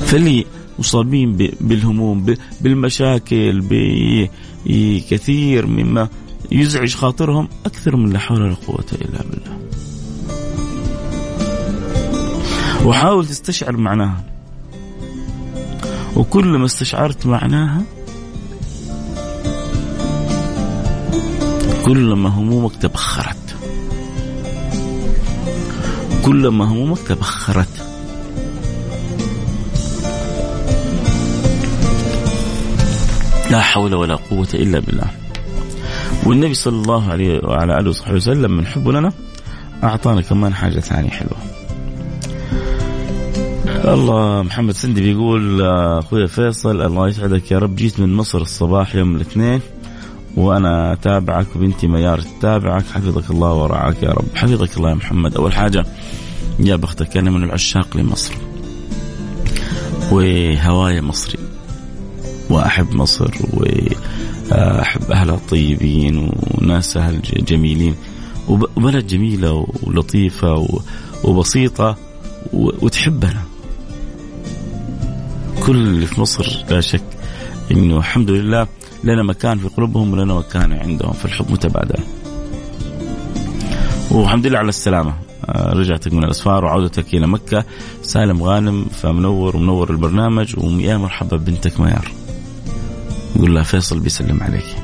فاللي 0.00 0.44
مصابين 0.78 1.36
بالهموم 1.60 2.34
بالمشاكل 2.60 3.62
بكثير 4.66 5.66
مما 5.66 6.08
يزعج 6.52 6.94
خاطرهم 6.94 7.48
أكثر 7.66 7.96
من 7.96 8.12
لا 8.12 8.18
حول 8.18 8.42
ولا 8.42 8.54
قوة 8.66 8.84
إلا 8.92 9.22
بالله. 9.30 9.58
وحاول 12.84 13.26
تستشعر 13.26 13.76
معناها. 13.76 14.24
وكل 16.16 16.58
ما 16.58 16.64
استشعرت 16.64 17.26
معناها 17.26 17.82
كلما 21.84 22.28
همومك 22.28 22.76
تبخرت. 22.76 23.56
كلما 26.24 26.64
همومك 26.64 26.98
تبخرت. 26.98 27.86
لا 33.50 33.60
حول 33.60 33.94
ولا 33.94 34.16
قوة 34.16 34.48
إلا 34.54 34.78
بالله. 34.78 35.10
والنبي 36.26 36.54
صلى 36.54 36.82
الله 36.82 37.10
عليه 37.10 37.40
وعلى 37.44 37.78
آله 37.78 37.90
وصحبه 37.90 38.16
وسلم 38.16 38.56
من 38.56 38.66
حبه 38.66 38.92
لنا 38.92 39.12
أعطانا 39.84 40.20
كمان 40.20 40.54
حاجة 40.54 40.80
ثانية 40.80 41.10
حلوة. 41.10 41.49
الله 43.84 44.42
محمد 44.42 44.74
سندي 44.74 45.00
بيقول 45.00 45.62
أخوي 45.62 46.28
فيصل 46.28 46.82
الله 46.82 47.08
يسعدك 47.08 47.50
يا 47.50 47.58
رب. 47.58 47.76
جيت 47.76 48.00
من 48.00 48.14
مصر 48.14 48.40
الصباح 48.40 48.94
يوم 48.94 49.16
الاثنين 49.16 49.60
وأنا 50.36 50.92
أتابعك 50.92 51.46
وبنتي 51.56 51.86
ميار 51.86 52.20
تتابعك. 52.20 52.84
حفظك 52.94 53.30
الله 53.30 53.52
ورعاك 53.52 54.02
يا 54.02 54.10
رب. 54.10 54.24
حفظك 54.34 54.76
الله 54.76 54.90
يا 54.90 54.94
محمد. 54.94 55.36
أول 55.36 55.52
حاجة 55.52 55.86
يا 56.58 56.76
بختك 56.76 57.16
أنا 57.16 57.30
من 57.30 57.44
العشاق 57.44 57.96
لمصر 57.96 58.34
وهوايا 60.12 61.00
مصري 61.00 61.38
وأحب 62.50 62.94
مصر 62.94 63.30
وأحب 63.52 65.10
اهلها 65.10 65.34
الطيبين 65.34 66.30
وناسها 66.58 67.10
الجميلين 67.10 67.94
وبلد 68.48 69.06
جميلة 69.06 69.66
ولطيفة 69.82 70.68
وبسيطة 71.24 71.96
وتحبنا. 72.52 73.49
كل 75.60 75.76
اللي 75.76 76.06
في 76.06 76.20
مصر 76.20 76.64
لا 76.70 76.80
شك 76.80 77.02
إنه 77.70 77.98
الحمد 77.98 78.30
لله 78.30 78.66
لنا 79.04 79.22
مكان 79.22 79.58
في 79.58 79.68
قلوبهم 79.68 80.12
ولنا 80.12 80.34
مكان 80.34 80.72
عندهم 80.72 81.12
في 81.12 81.24
الحب 81.24 81.50
متبادل. 81.50 82.02
والحمد 84.10 84.46
لله 84.46 84.58
على 84.58 84.68
السلامة. 84.68 85.14
آه، 85.44 85.72
رجعتك 85.72 86.12
من 86.12 86.24
الأسفار 86.24 86.64
وعودتك 86.64 87.14
إلى 87.14 87.26
مكة. 87.26 87.64
سالم 88.02 88.42
غانم 88.42 88.84
فمنور 88.84 89.56
ومنور 89.56 89.90
البرنامج 89.90 90.54
ويا 90.58 90.96
مرحبا 90.96 91.36
بنتك 91.36 91.80
ميار. 91.80 92.08
يقول 93.36 93.54
لها 93.54 93.62
فيصل 93.62 94.00
بيسلم 94.00 94.42
عليك. 94.42 94.76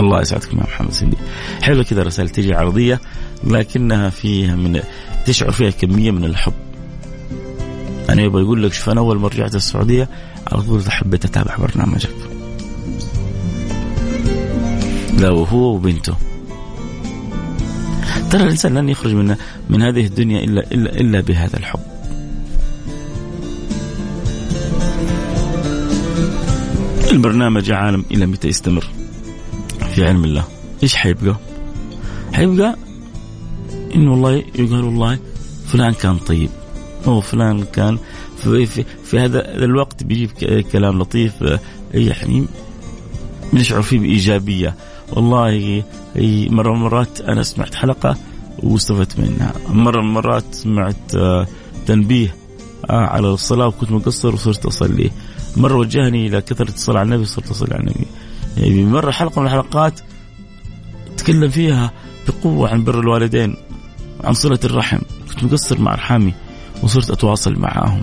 الله 0.00 0.20
يسعدكم 0.20 0.58
يا 0.58 0.62
محمد 0.62 0.92
سندي. 0.92 1.16
حلوة 1.62 1.84
كذا 1.84 2.02
رسائل 2.02 2.28
تجي 2.28 2.54
عرضية 2.54 3.00
لكنها 3.44 4.10
فيها 4.10 4.56
من 4.56 4.80
تشعر 5.26 5.50
فيها 5.50 5.70
كمية 5.70 6.10
من 6.10 6.24
الحب. 6.24 6.63
أنا 8.14 8.22
يبغى 8.22 8.42
يقول 8.42 8.62
لك 8.62 8.72
شوف 8.72 8.90
أنا 8.90 9.00
أول 9.00 9.18
ما 9.18 9.28
رجعت 9.28 9.54
السعودية 9.54 10.08
على 10.52 10.62
طول 10.62 10.90
حبيت 10.90 11.24
أتابع 11.24 11.56
برنامجك 11.56 12.14
لا 15.18 15.30
وهو 15.30 15.74
وبنته 15.74 16.14
ترى 18.30 18.42
الإنسان 18.42 18.78
لن 18.78 18.88
يخرج 18.88 19.12
من 19.12 19.36
من 19.70 19.82
هذه 19.82 20.06
الدنيا 20.06 20.44
إلا 20.44 20.60
إلا 20.72 21.00
إلا 21.00 21.20
بهذا 21.20 21.56
الحب. 21.56 21.80
البرنامج 27.10 27.68
يا 27.68 27.76
عالم 27.76 28.04
إلى 28.10 28.26
متى 28.26 28.48
يستمر؟ 28.48 28.86
في 29.94 30.04
علم 30.06 30.24
الله، 30.24 30.44
إيش 30.82 30.94
حيبقى؟ 30.94 31.36
حيبقى 32.32 32.76
انه 33.94 34.10
والله 34.10 34.32
يقال 34.54 34.84
والله 34.84 35.18
فلان 35.66 35.92
كان 35.92 36.16
طيب 36.18 36.50
أو 37.06 37.20
فلان 37.20 37.64
كان 37.64 37.98
في, 38.36 38.66
في, 38.66 38.84
في 39.04 39.18
هذا 39.18 39.54
الوقت 39.64 40.02
بيجيب 40.02 40.30
كلام 40.72 40.98
لطيف 40.98 41.32
يعني 41.94 42.46
بنشعر 43.52 43.82
فيه 43.82 43.98
بإيجابية. 43.98 44.74
والله 45.12 45.82
مرة 46.50 46.70
من 46.70 46.76
المرات 46.76 47.20
أنا 47.20 47.42
سمعت 47.42 47.74
حلقة 47.74 48.16
واستفدت 48.62 49.20
منها. 49.20 49.52
مرة 49.68 50.00
من 50.00 50.08
المرات 50.08 50.44
سمعت 50.54 51.14
آه، 51.14 51.46
تنبيه 51.86 52.34
آه، 52.90 53.06
على 53.06 53.28
الصلاة 53.28 53.66
وكنت 53.66 53.92
مقصر 53.92 54.34
وصرت 54.34 54.66
أصلي. 54.66 55.10
مرة 55.56 55.74
وجهني 55.76 56.26
إلى 56.26 56.40
كثرة 56.40 56.70
الصلاة 56.70 56.98
على 56.98 57.06
النبي 57.06 57.24
صرت 57.24 57.50
أصلي 57.50 57.74
على 57.74 57.80
النبي. 57.80 58.06
يعني 58.56 58.84
مرة 58.84 59.10
حلقة 59.10 59.40
من 59.40 59.46
الحلقات 59.46 60.00
تكلم 61.16 61.48
فيها 61.48 61.92
بقوة 62.28 62.70
عن 62.70 62.84
بر 62.84 63.00
الوالدين 63.00 63.56
عن 64.24 64.34
صلة 64.34 64.60
الرحم. 64.64 64.98
كنت 65.30 65.44
مقصر 65.44 65.80
مع 65.80 65.92
أرحامي. 65.92 66.34
وصرت 66.82 67.10
أتواصل 67.10 67.58
معهم 67.58 68.02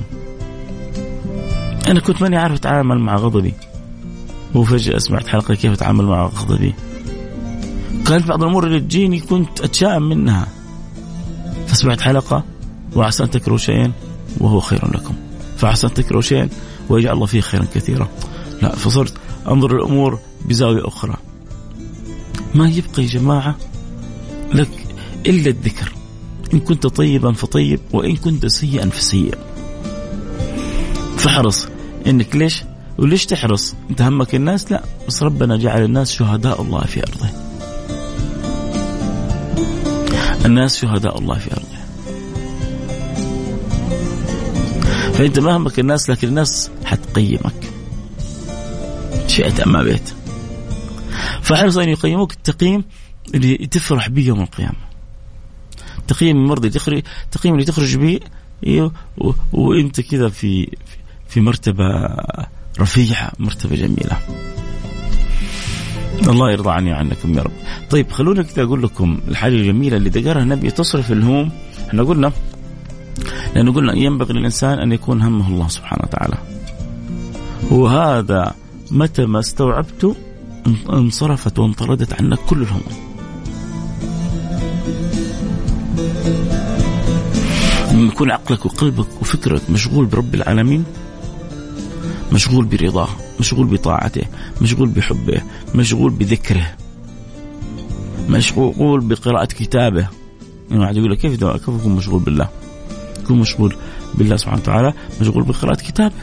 أنا 1.88 2.00
كنت 2.00 2.22
ماني 2.22 2.38
عارف 2.38 2.56
أتعامل 2.56 3.00
مع 3.00 3.16
غضبي. 3.16 3.54
وفجأة 4.56 4.98
سمعت 4.98 5.28
حلقة 5.28 5.56
كيف 5.56 5.74
أتعامل 5.74 6.06
مع 6.06 6.26
غضبي. 6.26 6.74
كانت 8.08 8.28
بعض 8.28 8.44
الأمور 8.44 8.68
اللي 8.68 8.80
تجيني 8.80 9.20
كنت 9.20 9.62
أتشائم 9.62 10.02
منها. 10.02 10.48
فسمعت 11.68 12.02
حلقة 12.02 12.44
وعسى 12.96 13.24
ان 13.24 13.30
تكرهوا 13.30 13.58
شيئا 13.58 13.92
وهو 14.38 14.60
خير 14.60 14.92
لكم. 14.96 15.14
فعسى 15.58 15.88
ان 15.88 15.94
تكرهوا 15.94 16.22
شيئا 16.22 16.50
ويجعل 16.90 17.14
الله 17.14 17.26
فيه 17.26 17.42
خيرا 17.42 17.66
كثيرا. 17.74 18.08
لا 18.62 18.76
فصرت 18.76 19.14
أنظر 19.48 19.76
الأمور 19.76 20.20
بزاوية 20.46 20.88
أخرى. 20.88 21.16
ما 22.56 22.70
يبقى 22.70 23.04
يا 23.04 23.08
جماعة 23.08 23.56
لك 24.54 24.86
إلا 25.26 25.50
الذكر. 25.50 25.94
إن 26.54 26.60
كنت 26.60 26.88
طيبا 26.88 27.32
فطيب 27.32 27.80
وإن 27.94 28.16
كنت 28.16 28.46
سيئا 28.46 28.90
فسيء 28.90 29.36
فاحرص 31.18 31.68
إنك 32.08 32.36
ليش؟ 32.36 32.64
وليش 32.98 33.26
تحرص؟ 33.26 33.76
أنت 33.90 34.02
همك 34.02 34.36
الناس؟ 34.36 34.72
لا 34.72 34.84
بس 35.08 35.24
ربنا 35.24 35.58
جعل 35.58 35.84
الناس 35.84 36.12
شهداء 36.12 36.62
الله 36.62 36.82
في 36.82 37.00
أرضه. 37.00 37.30
الناس 40.46 40.78
شهداء 40.78 41.20
الله 41.20 41.38
في 41.38 41.52
أرضه. 41.52 41.82
فأنت 45.14 45.40
ما 45.40 45.58
همك 45.58 45.80
الناس 45.80 46.10
لكن 46.10 46.28
الناس 46.28 46.70
حتقيمك. 46.86 47.72
شئت 49.28 49.60
أم 49.60 49.76
أبيت 49.76 50.14
فحرص 51.42 51.78
أن 51.78 51.90
يقيموك. 51.90 52.34
التقييم 52.34 52.84
اللي 53.36 53.58
تفرح 53.58 54.10
به 54.10 54.22
يوم 54.22 54.42
القيامة. 54.42 54.91
تقييم 56.12 56.38
المرضي 56.38 56.70
تخرج 56.70 57.02
تقييم 57.32 57.54
اللي 57.54 57.66
تخرج 57.66 57.98
به 57.98 58.20
وإنت 59.54 60.02
كذا 60.02 60.30
في 60.30 60.78
في 61.28 61.42
مرتبة 61.42 61.86
رفيعة 62.80 63.32
مرتبة 63.40 63.76
جميلة. 63.76 64.18
الله 66.28 66.52
يرضى 66.52 66.70
عني 66.70 66.92
وعنكم 66.92 67.34
يا 67.34 67.42
رب. 67.42 67.52
طيب 67.90 68.12
خلونا 68.12 68.44
كده 68.44 68.64
أقول 68.64 68.84
لكم 68.84 69.20
الحاجة 69.28 69.54
الجميلة 69.54 69.98
اللي 69.98 70.10
ذكرها 70.10 70.44
النبي 70.44 70.72
تصرف 70.72 71.12
الهموم. 71.12 71.52
إحنا 71.88 72.04
قلنا 72.04 72.32
لأنه 73.56 73.74
قلنا 73.74 73.94
ينبغي 73.96 74.34
للإنسان 74.34 74.80
أن 74.80 74.92
يكون 74.92 75.22
همه 75.22 75.48
الله 75.48 75.68
سبحانه 75.68 76.04
وتعالى. 76.04 76.38
وهذا 77.72 78.56
متى 78.92 79.26
ما 79.26 79.40
استوعبته 79.40 80.16
انصرفت 80.90 81.60
وانطردت 81.60 82.22
عنك 82.22 82.40
كل 82.40 82.62
الهموم. 82.62 83.11
يكون 87.94 88.32
عقلك 88.32 88.66
وقلبك 88.66 89.22
وفكرك 89.22 89.70
مشغول 89.70 90.06
برب 90.06 90.36
العالمين 90.36 90.84
مشغول 92.34 92.66
برضاه 92.66 93.10
مشغول 93.40 93.68
بطاعته 93.68 94.22
مشغول 94.62 94.90
بحبه 94.90 95.42
مشغول 95.76 96.12
بذكره 96.12 96.76
مشغول 98.30 99.02
بقراءة 99.02 99.46
كتابه. 99.46 100.08
يعني 100.70 100.82
واحد 100.82 100.98
يقول 100.98 101.12
لك 101.12 101.18
كيف 101.18 101.44
كيف 101.44 101.68
يكون 101.68 101.96
مشغول 101.96 102.22
بالله؟ 102.22 102.50
يكون 103.24 103.40
مشغول 103.40 103.76
بالله 104.14 104.38
سبحانه 104.38 104.62
وتعالى 104.62 104.94
مشغول 105.22 105.44
بقراءة 105.44 105.76
كتابه 105.76 106.16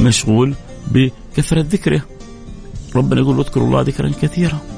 مشغول 0.00 0.54
بكثرة 0.92 1.60
ذكره. 1.60 2.02
ربنا 2.96 3.20
يقول 3.20 3.38
واذكروا 3.38 3.66
الله 3.66 3.80
ذكرا 3.82 4.12
كثيرا. 4.22 4.73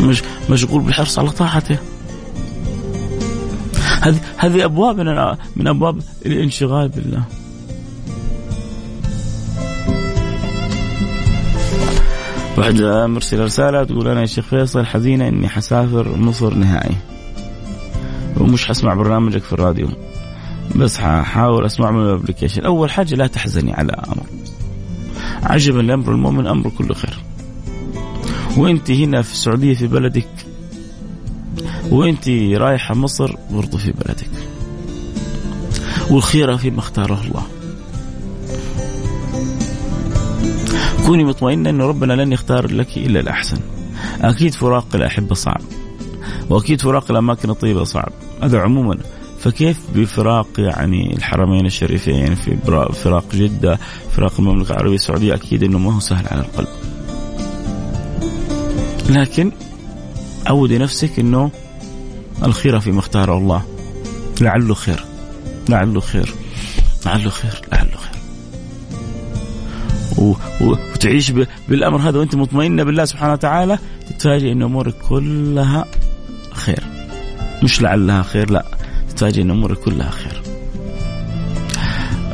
مش 0.00 0.22
مشغول 0.50 0.82
بالحرص 0.82 1.18
على 1.18 1.30
طاعته. 1.30 1.78
هذه 4.02 4.20
هذه 4.36 4.64
أبواب 4.64 5.00
من 5.00 5.36
من 5.56 5.68
أبواب 5.68 6.00
الانشغال 6.26 6.88
بالله. 6.88 7.22
واحد 12.58 12.82
مرسل 12.82 13.44
رسالة 13.44 13.84
تقول 13.84 14.08
أنا 14.08 14.20
يا 14.20 14.26
شيخ 14.26 14.44
فيصل 14.44 14.86
حزينة 14.86 15.28
إني 15.28 15.48
حسافر 15.48 16.16
مصر 16.16 16.54
نهائي. 16.54 16.96
ومش 18.36 18.66
حسمع 18.66 18.94
برنامجك 18.94 19.42
في 19.42 19.52
الراديو. 19.52 19.88
بس 20.76 20.98
حاول 20.98 21.64
أسمع 21.64 21.90
من 21.90 22.02
الأبلكيشن. 22.02 22.64
أول 22.64 22.90
حاجة 22.90 23.14
لا 23.14 23.26
تحزني 23.26 23.72
على 23.74 23.92
أمر. 23.92 24.26
عجبا 25.42 25.80
لأمر 25.80 26.12
المؤمن 26.12 26.46
أمر 26.46 26.70
كله 26.70 26.94
خير. 26.94 27.18
وانت 28.56 28.90
هنا 28.90 29.22
في 29.22 29.32
السعودية 29.32 29.74
في 29.74 29.86
بلدك. 29.86 30.28
وانت 31.90 32.28
رايحة 32.28 32.94
مصر 32.94 33.36
برضو 33.50 33.78
في 33.78 33.92
بلدك. 33.92 34.30
والخيرة 36.10 36.56
فيما 36.56 36.78
اختاره 36.78 37.20
الله. 37.24 37.42
كوني 41.06 41.24
مطمئنة 41.24 41.70
أن 41.70 41.82
ربنا 41.82 42.12
لن 42.12 42.32
يختار 42.32 42.72
لك 42.72 42.96
إلا 42.96 43.20
الأحسن. 43.20 43.58
أكيد 44.20 44.54
فراق 44.54 44.86
الأحبة 44.94 45.34
صعب. 45.34 45.60
وأكيد 46.50 46.80
فراق 46.80 47.10
الأماكن 47.10 47.50
الطيبة 47.50 47.84
صعب. 47.84 48.12
هذا 48.42 48.58
عموما. 48.58 48.98
فكيف 49.38 49.80
بفراق 49.94 50.48
يعني 50.58 51.16
الحرمين 51.16 51.66
الشريفين 51.66 52.34
في 52.34 52.56
فراق 52.92 53.24
جدة 53.34 53.78
فراق 54.16 54.32
المملكة 54.38 54.70
العربية 54.70 54.94
السعودية؟ 54.94 55.34
أكيد 55.34 55.62
أنه 55.62 55.78
ما 55.78 55.94
هو 55.94 56.00
سهل 56.00 56.26
على 56.28 56.40
القلب. 56.40 56.85
لكن 59.08 59.52
عودي 60.46 60.78
نفسك 60.78 61.18
أنه 61.18 61.50
الخير 62.42 62.80
فيما 62.80 62.98
اختاره 62.98 63.38
الله. 63.38 63.62
لعله 64.40 64.74
خير. 64.74 65.04
لعله 65.68 66.00
خير. 66.00 66.34
لعله 67.06 67.30
خير. 67.30 67.60
لعله 67.72 67.96
خير. 67.96 68.16
و... 70.18 70.34
وتعيش 70.60 71.30
ب... 71.30 71.46
بالأمر 71.68 72.08
هذا 72.08 72.18
وأنت 72.18 72.34
مطمئنة 72.34 72.82
بالله 72.82 73.04
سبحانه 73.04 73.32
وتعالى 73.32 73.78
تتفاجئ 74.08 74.52
إن 74.52 74.62
أمورك 74.62 74.94
كلها 75.08 75.84
خير. 76.52 76.82
مش 77.62 77.82
لعلها 77.82 78.22
خير 78.22 78.50
لا. 78.50 78.64
تتفاجئ 79.08 79.42
إن 79.42 79.50
أمورك 79.50 79.78
كلها 79.78 80.10
خير. 80.10 80.42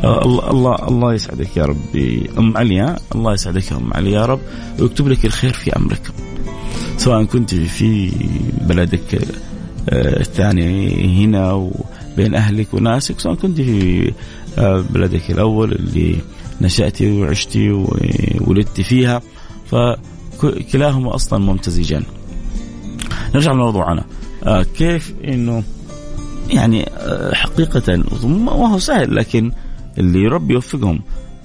الله 0.05 0.51
الله 0.51 0.89
الله 0.89 1.15
يسعدك 1.15 1.57
يا 1.57 1.65
ربي. 1.65 2.31
أم 2.39 2.57
عليا؟ 2.57 2.97
الله 3.15 3.33
يسعدك 3.33 3.71
يا 3.71 3.77
أم 3.77 3.95
علي. 3.95 4.13
يا 4.13 4.27
رب 4.27 4.41
ويكتب 4.79 5.09
لك 5.09 5.25
الخير 5.25 5.53
في 5.53 5.77
أمرك. 5.77 6.13
سواء 7.03 7.25
كنت 7.25 7.55
في 7.55 8.13
بلدك 8.61 9.15
آه، 9.91 10.21
الثاني 10.21 11.25
هنا 11.25 11.53
وبين 11.53 12.35
أهلك 12.35 12.75
وناسك 12.75 13.21
سواء 13.21 13.35
كنت 13.35 13.61
في 13.61 14.13
آه، 14.59 14.85
بلدك 14.91 15.31
الأول 15.31 15.73
اللي 15.73 16.17
نشأتي 16.61 17.21
وعشتي 17.21 17.71
وولدتي 17.71 18.83
فيها 18.83 19.23
فكلاهما 19.67 21.15
أصلا 21.15 21.39
ممتزجان. 21.39 22.03
نرجع 23.35 23.53
لموضوعنا 23.53 24.05
آه 24.45 24.63
كيف 24.63 25.15
إنه 25.25 25.63
يعني 26.51 26.87
حقيقة 27.33 27.97
ما 28.25 28.53
هو 28.53 28.79
سهل 28.79 29.17
لكن 29.17 29.53
اللي 29.99 30.27
ربي 30.27 30.55
يوفقهم 30.55 31.01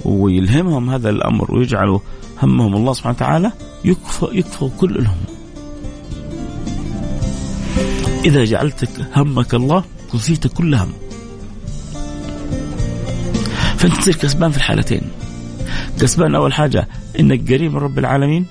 ويلهمهم 0.05 0.89
هذا 0.89 1.09
الأمر 1.09 1.55
ويجعلوا 1.55 1.99
همهم 2.43 2.75
الله 2.75 2.93
سبحانه 2.93 3.15
وتعالى 3.15 3.51
يكفى 3.85 4.27
يكفى 4.31 4.69
كل 4.79 4.95
الهم. 4.95 5.36
إذا 8.25 8.45
جعلتك 8.45 8.89
همك 9.15 9.53
الله 9.53 9.83
كفيت 10.13 10.47
كل 10.47 10.75
هم. 10.75 10.93
فأنت 13.77 13.97
تصير 13.97 14.15
كسبان 14.15 14.51
في 14.51 14.57
الحالتين. 14.57 15.01
كسبان 15.99 16.35
أول 16.35 16.53
حاجة 16.53 16.87
إنك 17.19 17.51
قريب 17.51 17.71
من 17.71 17.77
رب 17.77 17.99
العالمين 17.99 18.45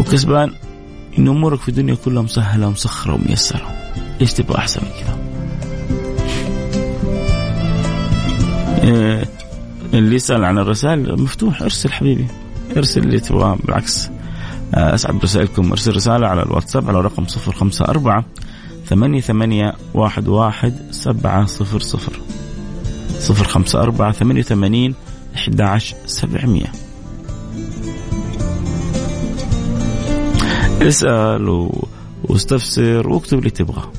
وكسبان 0.00 0.52
إن 1.18 1.28
أمورك 1.28 1.60
في 1.60 1.68
الدنيا 1.68 1.94
كلها 1.94 2.22
مسهلة 2.22 2.66
ومسخرة 2.66 3.14
وميسرة. 3.14 3.76
إيش 4.20 4.32
تبغى 4.32 4.58
أحسن 4.58 4.80
من 4.82 4.90
كذا 5.00 5.18
إيه 8.82 9.24
اللي 9.94 10.14
يسأل 10.16 10.44
عن 10.44 10.58
الرسائل 10.58 11.22
مفتوح 11.22 11.62
ارسل 11.62 11.92
حبيبي. 11.92 12.26
ارسل 12.76 13.00
اللي 13.00 13.20
تبغاه 13.20 13.54
بالعكس. 13.54 14.06
آه، 14.06 14.10
أسعد 14.74 15.14
برسائلكم 15.14 15.70
ارسل 15.70 15.96
رسالة 15.96 16.26
على 16.26 16.42
الواتساب 16.42 16.88
على 16.88 17.00
رقم 17.00 17.26
054 17.48 18.24
ثمانية 18.86 19.20
ثمانية 19.20 19.74
واحد 19.94 20.28
واحد 20.28 20.74
سبعة 20.90 21.46
صفر 21.46 21.80
صفر. 21.80 22.20
صفر 23.18 23.44
خمسة 23.44 23.82
أربعة 23.82 24.12
ثمانية 24.12 24.40
وثمانين 24.40 24.94
أحد 25.34 25.60
عشر 25.60 25.96
سبعمية. 26.06 26.72
اسأل 30.82 31.48
و... 31.48 31.88
واستفسر 32.24 33.08
واكتب 33.08 33.38
اللي 33.38 33.50
تبغاه 33.50 33.90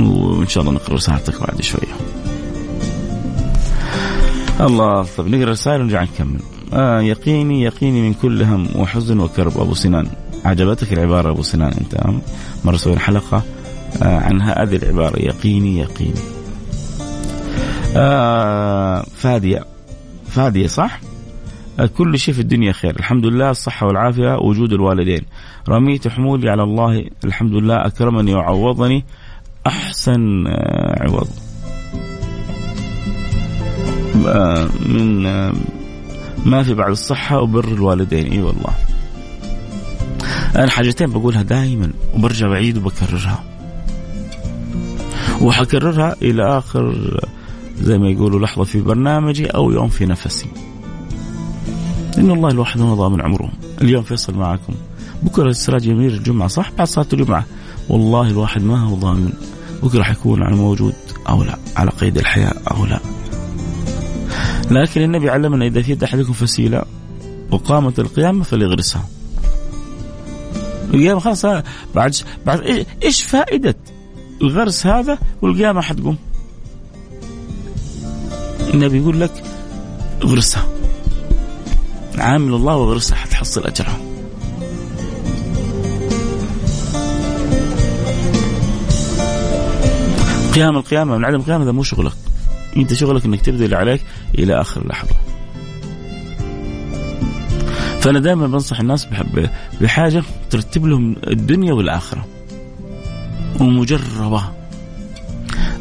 وإن 0.00 0.48
شاء 0.48 0.62
الله 0.62 0.74
نقرأ 0.74 0.94
رسالتك 0.94 1.40
بعد 1.40 1.62
شوية. 1.62 1.96
الله 4.60 5.06
طيب 5.16 5.28
نقرأ 5.28 5.50
رسائل 5.50 5.80
ونرجع 5.80 6.02
نكمل. 6.02 6.40
آه 6.72 7.00
يقيني 7.00 7.62
يقيني 7.62 8.00
من 8.00 8.14
كل 8.14 8.42
هم 8.42 8.68
وحزن 8.76 9.20
وكرب. 9.20 9.58
أبو 9.58 9.74
سنان 9.74 10.06
عجبتك 10.44 10.92
العبارة 10.92 11.30
أبو 11.30 11.42
سنان 11.42 11.72
أنت؟ 11.72 12.04
مرة 12.64 12.76
سوينا 12.76 13.00
حلقة 13.00 13.42
آه 14.02 14.18
عن 14.18 14.40
هذه 14.42 14.76
العبارة 14.76 15.18
يقيني 15.18 15.78
يقيني. 15.78 16.20
آه 17.96 19.02
فادية. 19.16 19.64
فادية 20.28 20.66
صح؟ 20.66 21.00
آه 21.80 21.86
كل 21.86 22.18
شيء 22.18 22.34
في 22.34 22.40
الدنيا 22.40 22.72
خير. 22.72 22.96
الحمد 22.96 23.26
لله 23.26 23.50
الصحة 23.50 23.86
والعافية 23.86 24.36
وجود 24.36 24.72
الوالدين. 24.72 25.22
رميت 25.68 26.08
حمولي 26.08 26.50
على 26.50 26.62
الله. 26.62 27.04
الحمد 27.24 27.52
لله 27.52 27.86
أكرمني 27.86 28.34
وعوضني. 28.34 29.04
أحسن 29.66 30.46
آه 30.46 31.02
عوض. 31.02 31.28
آه 34.26 34.68
من 34.86 35.26
ما 36.44 36.62
في 36.62 36.74
بعد 36.74 36.90
الصحة 36.90 37.40
وبر 37.40 37.64
الوالدين. 37.64 38.32
إي 38.32 38.42
والله. 38.42 38.74
أنا 40.56 40.70
حاجتين 40.70 41.10
بقولها 41.10 41.42
دائما 41.42 41.90
وبرجع 42.14 42.48
بعيد 42.48 42.76
وبكررها. 42.76 43.44
وحكررها 45.40 46.16
إلى 46.22 46.58
آخر 46.58 46.94
زي 47.80 47.98
ما 47.98 48.08
يقولوا 48.08 48.40
لحظة 48.40 48.64
في 48.64 48.80
برنامجي 48.80 49.46
أو 49.46 49.72
يوم 49.72 49.88
في 49.88 50.06
نفسي. 50.06 50.46
إن 52.18 52.30
الله 52.30 52.50
الواحد 52.50 52.80
ما 52.80 52.94
ضامن 52.94 53.20
عمره. 53.20 53.50
اليوم 53.82 54.02
فيصل 54.02 54.34
معكم. 54.34 54.74
بكرة 55.22 55.48
السراج 55.50 55.86
يمير 55.86 56.10
الجمعة 56.10 56.48
صح؟ 56.48 56.70
بعد 56.78 56.86
صلاة 56.86 57.06
الجمعة. 57.12 57.44
والله 57.88 58.28
الواحد 58.28 58.62
ما 58.62 58.80
هو 58.80 58.94
ضامن 58.94 59.32
بكرة 59.82 60.02
حيكون 60.02 60.42
على 60.42 60.56
موجود 60.56 60.94
أو 61.28 61.42
لا 61.42 61.58
على 61.76 61.90
قيد 61.90 62.18
الحياة 62.18 62.54
أو 62.70 62.86
لا. 62.86 63.00
لكن 64.70 65.02
النبي 65.02 65.30
علمنا 65.30 65.66
إذا 65.66 65.82
في 65.82 66.04
أحدكم 66.04 66.32
فسيلة 66.32 66.82
وقامت 67.50 67.98
القيامة 67.98 68.44
فليغرسها. 68.44 69.08
القيامة 70.94 71.20
خلاص 71.20 71.46
بعد 71.94 72.16
بعد 72.46 72.86
إيش 73.04 73.22
فائدة 73.22 73.76
الغرس 74.42 74.86
هذا 74.86 75.18
والقيامة 75.42 75.80
حتقوم؟ 75.80 76.16
النبي 78.74 78.98
يقول 78.98 79.20
لك 79.20 79.44
اغرسها. 80.24 80.68
عامل 82.18 82.54
الله 82.54 82.76
واغرسها 82.76 83.16
حتحصل 83.16 83.64
أجرها. 83.64 83.98
قيام 90.54 90.76
القيامة 90.76 91.18
من 91.18 91.24
عدم 91.24 91.36
القيامة 91.36 91.64
هذا 91.64 91.72
مو 91.72 91.82
شغلك. 91.82 92.12
انت 92.78 92.94
شغلك 92.94 93.24
انك 93.24 93.40
تبذل 93.40 93.64
اللي 93.64 93.76
عليك 93.76 94.04
إلى 94.38 94.60
آخر 94.60 94.86
لحظة. 94.86 95.14
فأنا 98.00 98.18
دائما 98.18 98.46
بنصح 98.46 98.80
الناس 98.80 99.06
بحاجة 99.80 100.22
ترتب 100.50 100.86
لهم 100.86 101.16
الدنيا 101.26 101.72
والآخرة. 101.72 102.26
ومجربة. 103.60 104.52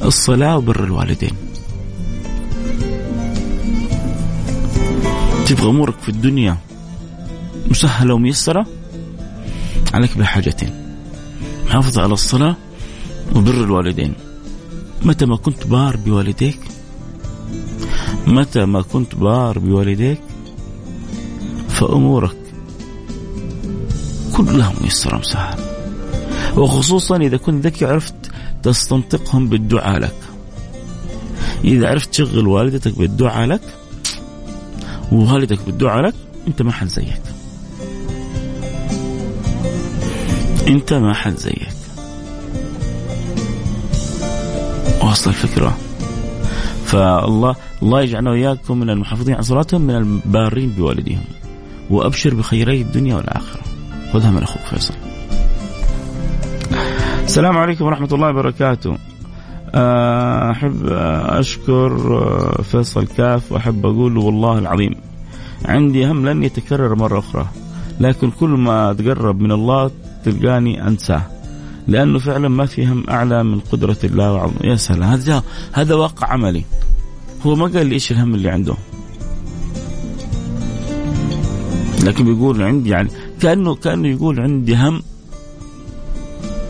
الصلاة 0.04 0.58
وبر 0.58 0.84
الوالدين. 0.84 1.32
تبغى 5.46 5.70
أمورك 5.70 6.00
في 6.00 6.10
الدنيا 6.10 6.58
مسهلة 7.72 8.14
وميسرة؟ 8.14 8.66
عليك 9.94 10.18
بحاجتين. 10.18 10.70
محافظة 11.66 12.02
على 12.02 12.14
الصلاة 12.14 12.56
وبر 13.36 13.64
الوالدين. 13.64 14.14
متى 15.04 15.26
ما 15.26 15.36
كنت 15.36 15.68
بار 15.68 15.98
بوالديك 15.98 16.60
متى 18.28 18.66
ما 18.66 18.82
كنت 18.82 19.16
بار 19.16 19.60
بوالديك 19.60 20.22
فأمورك 21.70 22.38
كلها 24.38 24.74
ميسرة 24.82 25.18
مسهلة 25.18 25.66
وخصوصا 26.58 27.18
إذا 27.18 27.38
كنت 27.38 27.66
ذكي 27.66 27.86
عرفت 27.86 28.16
تستنطقهم 28.64 29.50
بالدعاء 29.50 30.00
لك. 30.00 30.16
إذا 31.64 31.90
عرفت 31.90 32.10
تشغل 32.10 32.48
والدتك 32.48 32.98
بالدعاء 32.98 33.48
لك 33.48 33.62
ووالدك 35.12 35.60
بالدعاء 35.66 36.02
لك 36.02 36.14
أنت 36.48 36.62
ما 36.62 36.72
حد 36.72 36.88
زيك. 36.88 37.22
أنت 40.68 40.94
ما 40.94 41.14
حد 41.14 41.38
زيك. 41.38 41.78
واصل 45.02 45.30
الفكرة 45.30 45.78
فالله 46.88 47.56
الله 47.84 48.02
يجعلنا 48.02 48.32
وإياكم 48.32 48.78
من 48.80 48.90
المحافظين. 48.90 49.34
على 49.36 49.44
صلاتهم 49.44 49.82
من 49.82 49.96
البارين 49.96 50.70
بوالديهم. 50.70 51.24
وأبشر 51.90 52.36
بخيري 52.36 52.82
الدنيا 52.82 53.16
والآخرة. 53.16 53.62
خذها 54.14 54.32
من 54.32 54.44
أخوك 54.44 54.62
فيصل. 54.62 54.94
السلام 57.24 57.58
عليكم 57.58 57.86
ورحمة 57.86 58.10
الله 58.12 58.30
وبركاته. 58.30 58.98
آه، 59.76 60.52
أحب 60.52 60.86
أشكر 61.40 61.92
آه، 62.18 62.62
فيصل 62.62 63.08
كاف 63.08 63.52
وأحب 63.52 63.86
أقول 63.86 64.18
والله 64.18 64.58
العظيم. 64.58 64.96
عندي 65.66 66.06
هم 66.06 66.30
لن 66.30 66.44
يتكرر 66.44 66.96
مرة 66.96 67.20
أخرى 67.20 67.46
لكن 68.00 68.32
كل 68.32 68.50
ما 68.50 68.92
أتقرب 68.92 69.40
من 69.40 69.52
الله 69.52 69.92
تلقاني 70.26 70.88
أنساه. 70.88 71.37
لأنه 71.88 72.20
فعلا 72.20 72.48
ما 72.48 72.66
في 72.66 72.86
هم 72.86 73.04
أعلى 73.10 73.44
من 73.44 73.60
قدرة 73.60 73.98
الله 74.04 74.34
وعظمه 74.34 74.60
يا 74.64 74.76
سلام 74.76 75.04
هذا 75.04 75.44
هذا 75.74 75.96
واقع 75.96 76.28
عملي. 76.28 76.64
هو 77.46 77.56
ما 77.56 77.66
قال 77.66 77.86
لي 77.86 77.94
إيش 77.94 78.12
الهم 78.12 78.36
اللي 78.36 78.50
عنده. 78.50 78.74
لكن 82.04 82.26
بيقول 82.26 82.64
عندي 82.64 82.90
يعني 82.90 83.10
كأنه 83.42 83.76
كأنه 83.76 84.08
يقول 84.08 84.40
عندي 84.40 84.76
هم 84.76 85.02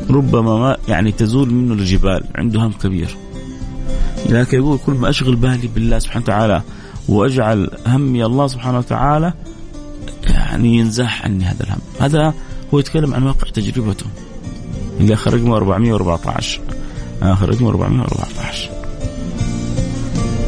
ربما 0.10 0.58
ما 0.58 0.78
يعني 0.88 1.12
تزول 1.12 1.54
منه 1.54 1.74
الجبال. 1.74 2.24
عنده 2.36 2.60
هم 2.60 2.72
كبير. 2.72 3.18
لكن 4.30 4.58
يقول 4.58 4.80
كل 4.86 4.94
ما 4.94 5.10
أشغل 5.10 5.36
بالي 5.36 5.68
بالله 5.76 6.00
سبحانه 6.00 6.24
وتعالى 6.24 6.62
وأجعل 7.10 7.70
همي 7.88 8.26
الله 8.26 8.48
سبحانه 8.48 8.78
وتعالى 8.78 9.34
يعني 10.28 10.78
ينزاح 10.78 11.26
عني 11.26 11.44
هذا 11.44 11.64
الهم. 11.64 11.80
هذا 12.00 12.34
هو 12.74 12.80
يتكلم 12.80 13.14
عن 13.14 13.24
واقع 13.24 13.50
تجربته. 13.50 14.06
اللي 15.00 15.14
آخر 15.14 15.34
رقمه 15.34 15.58
414 15.58 16.62
آخر 17.22 17.50
رقمه 17.50 17.70
414 17.70 18.70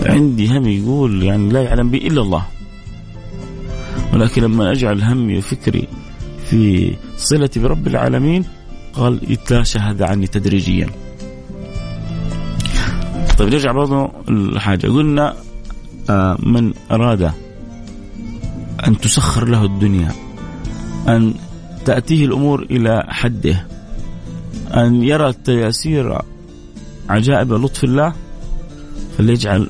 عندي 0.05 0.57
هم 0.57 0.67
يقول 0.67 1.23
يعني 1.23 1.49
لا 1.49 1.63
يعلم 1.63 1.89
بي 1.89 2.07
إلا 2.07 2.21
الله. 2.21 2.45
ولكن 4.13 4.41
لما 4.41 4.71
أجعل 4.71 5.03
همي 5.03 5.38
وفكري 5.38 5.88
في 6.45 6.93
صلتي 7.17 7.59
برب 7.59 7.88
العالمين 7.88 8.45
قال 8.93 9.19
يتلاشى 9.31 9.79
هذا 9.79 10.05
عني 10.05 10.27
تدريجيا. 10.27 10.88
طيب 13.38 13.49
نرجع 13.49 13.71
برضه 13.71 14.12
الحاجة 14.29 14.88
قلنا 14.88 15.35
آه، 16.09 16.38
من 16.43 16.73
أراد 16.91 17.31
أن 18.88 18.97
تسخر 18.97 19.47
له 19.47 19.65
الدنيا 19.65 20.12
أن 21.07 21.33
تأتيه 21.85 22.25
الأمور 22.25 22.62
إلى 22.71 23.03
حده. 23.07 23.65
أن 24.73 25.03
يرى 25.03 25.29
التياسير 25.29 26.21
عجائب 27.10 27.53
لطف 27.53 27.84
الله 27.84 28.13
فليجعل 29.17 29.69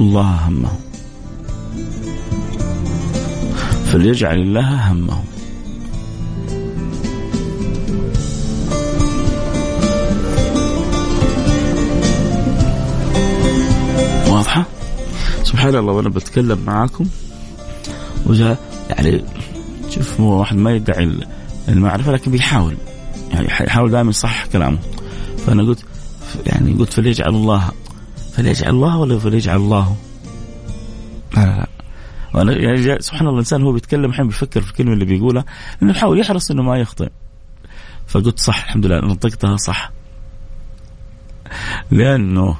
الله 0.00 0.48
همه. 0.48 0.72
فليجعل 3.92 4.38
الله 4.38 4.92
همه. 4.92 5.24
واضحة؟ 14.28 14.66
سبحان 15.44 15.74
الله 15.76 15.92
وأنا 15.92 16.08
بتكلم 16.08 16.58
معاكم. 16.66 17.04
وجاء 18.26 18.58
يعني 18.90 19.24
شوف 19.90 20.20
هو 20.20 20.38
واحد 20.38 20.56
ما 20.56 20.70
يدعي 20.70 21.12
المعرفة 21.68 22.12
لكن 22.12 22.30
بيحاول. 22.30 22.76
يحاول 23.40 23.90
دائما 23.90 24.10
يصحح 24.10 24.46
كلامه. 24.46 24.78
فأنا 25.46 25.62
قلت 25.62 25.84
يعني 26.46 26.72
قلت 26.72 26.92
فليجعل 26.92 27.28
الله 27.28 27.72
فليجعل 28.32 28.70
الله 28.70 28.98
ولا 28.98 29.18
فليجعل 29.18 29.56
الله؟ 29.56 29.96
لا 31.36 31.40
لا. 31.46 31.68
وأنا 32.34 32.52
يعني 32.52 33.00
سبحان 33.00 33.20
الله 33.20 33.32
الإنسان 33.32 33.62
هو 33.62 33.72
بيتكلم 33.72 34.04
الحين 34.04 34.26
بيفكر 34.26 34.60
في 34.60 34.70
الكلمة 34.70 34.92
اللي 34.92 35.04
بيقولها 35.04 35.44
إنه 35.82 35.90
يحاول 35.90 36.20
يحرص 36.20 36.50
إنه 36.50 36.62
ما 36.62 36.76
يخطئ. 36.78 37.08
فقلت 38.06 38.38
صح 38.40 38.64
الحمد 38.64 38.86
لله 38.86 39.00
نطقتها 39.00 39.56
صح. 39.56 39.92
لأنه 41.90 42.56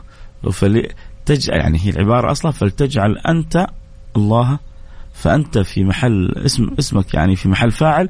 فلي 0.53 0.89
تجعل 1.27 1.59
يعني 1.61 1.79
هي 1.83 1.91
العبارة 1.91 2.33
أصلا 2.33 2.53
فلتجعل 2.53 3.19
أنت 3.19 3.67
الله 4.17 4.59
فأنت 5.15 5.59
في 5.59 5.85
محل 5.85 6.33
اسم 6.37 6.71
اسمك 6.79 7.15
يعني 7.15 7.37
في 7.37 7.49
محل 7.49 7.71
فاعل 7.71 8.09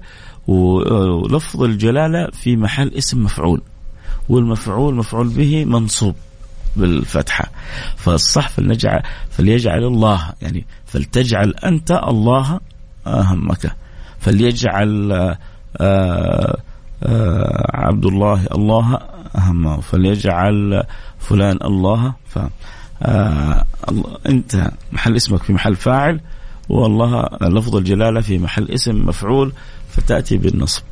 ولفظ 0.48 1.62
الجلالة 1.62 2.28
في 2.32 2.56
محل 2.56 2.88
اسم 2.88 3.24
مفعول 3.24 3.62
والمفعول 4.28 4.94
مفعول 4.94 5.28
به 5.28 5.64
منصوب 5.64 6.14
بالفتحة. 6.76 7.50
فالصح 7.96 8.48
فلنجعل 8.48 9.02
فليجعل 9.30 9.84
الله 9.84 10.32
يعني 10.42 10.66
فلتجعل 10.86 11.54
أنت 11.64 11.90
الله 11.90 12.60
همك 13.06 13.72
فليجعل 14.20 15.12
آآ 15.12 15.18
آه، 15.20 15.36
آآ 15.80 16.58
آه، 17.02 17.70
عبد 17.74 18.06
الله 18.06 18.46
الله 18.52 18.98
همه 19.34 19.80
فليجعل 19.80 20.82
فلان 21.18 21.58
الله 21.64 22.12
ف 22.26 22.38
آه، 23.02 23.64
أنت 24.26 24.70
محل 24.92 25.16
اسمك 25.16 25.42
في 25.42 25.52
محل 25.52 25.76
فاعل 25.76 26.20
والله 26.68 27.28
لفظ 27.42 27.76
الجلالة 27.76 28.20
في 28.20 28.38
محل 28.38 28.70
اسم 28.70 29.06
مفعول 29.06 29.52
فتأتي 29.92 30.36
بالنصب. 30.36 30.82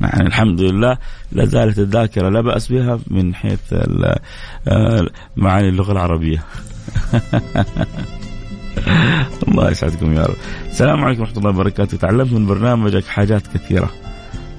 يعني 0.00 0.26
الحمد 0.26 0.60
لله. 0.60 0.98
لا 1.32 1.44
زالت 1.44 1.78
الذاكرة 1.78 2.28
لا 2.28 2.40
بأس 2.40 2.72
بها 2.72 2.98
من 3.06 3.34
حيث 3.34 3.60
آه، 4.68 5.06
معاني 5.36 5.68
اللغة 5.68 5.92
العربية. 5.92 6.44
الله 9.48 9.70
يسعدكم 9.70 10.14
يا 10.14 10.22
رب. 10.22 10.34
السلام 10.70 11.04
عليكم 11.04 11.20
ورحمة 11.20 11.38
الله 11.38 11.50
وبركاته. 11.50 11.96
تعلمت 11.96 12.32
من 12.32 12.46
برنامجك 12.46 13.04
حاجات 13.04 13.46
كثيرة 13.46 13.90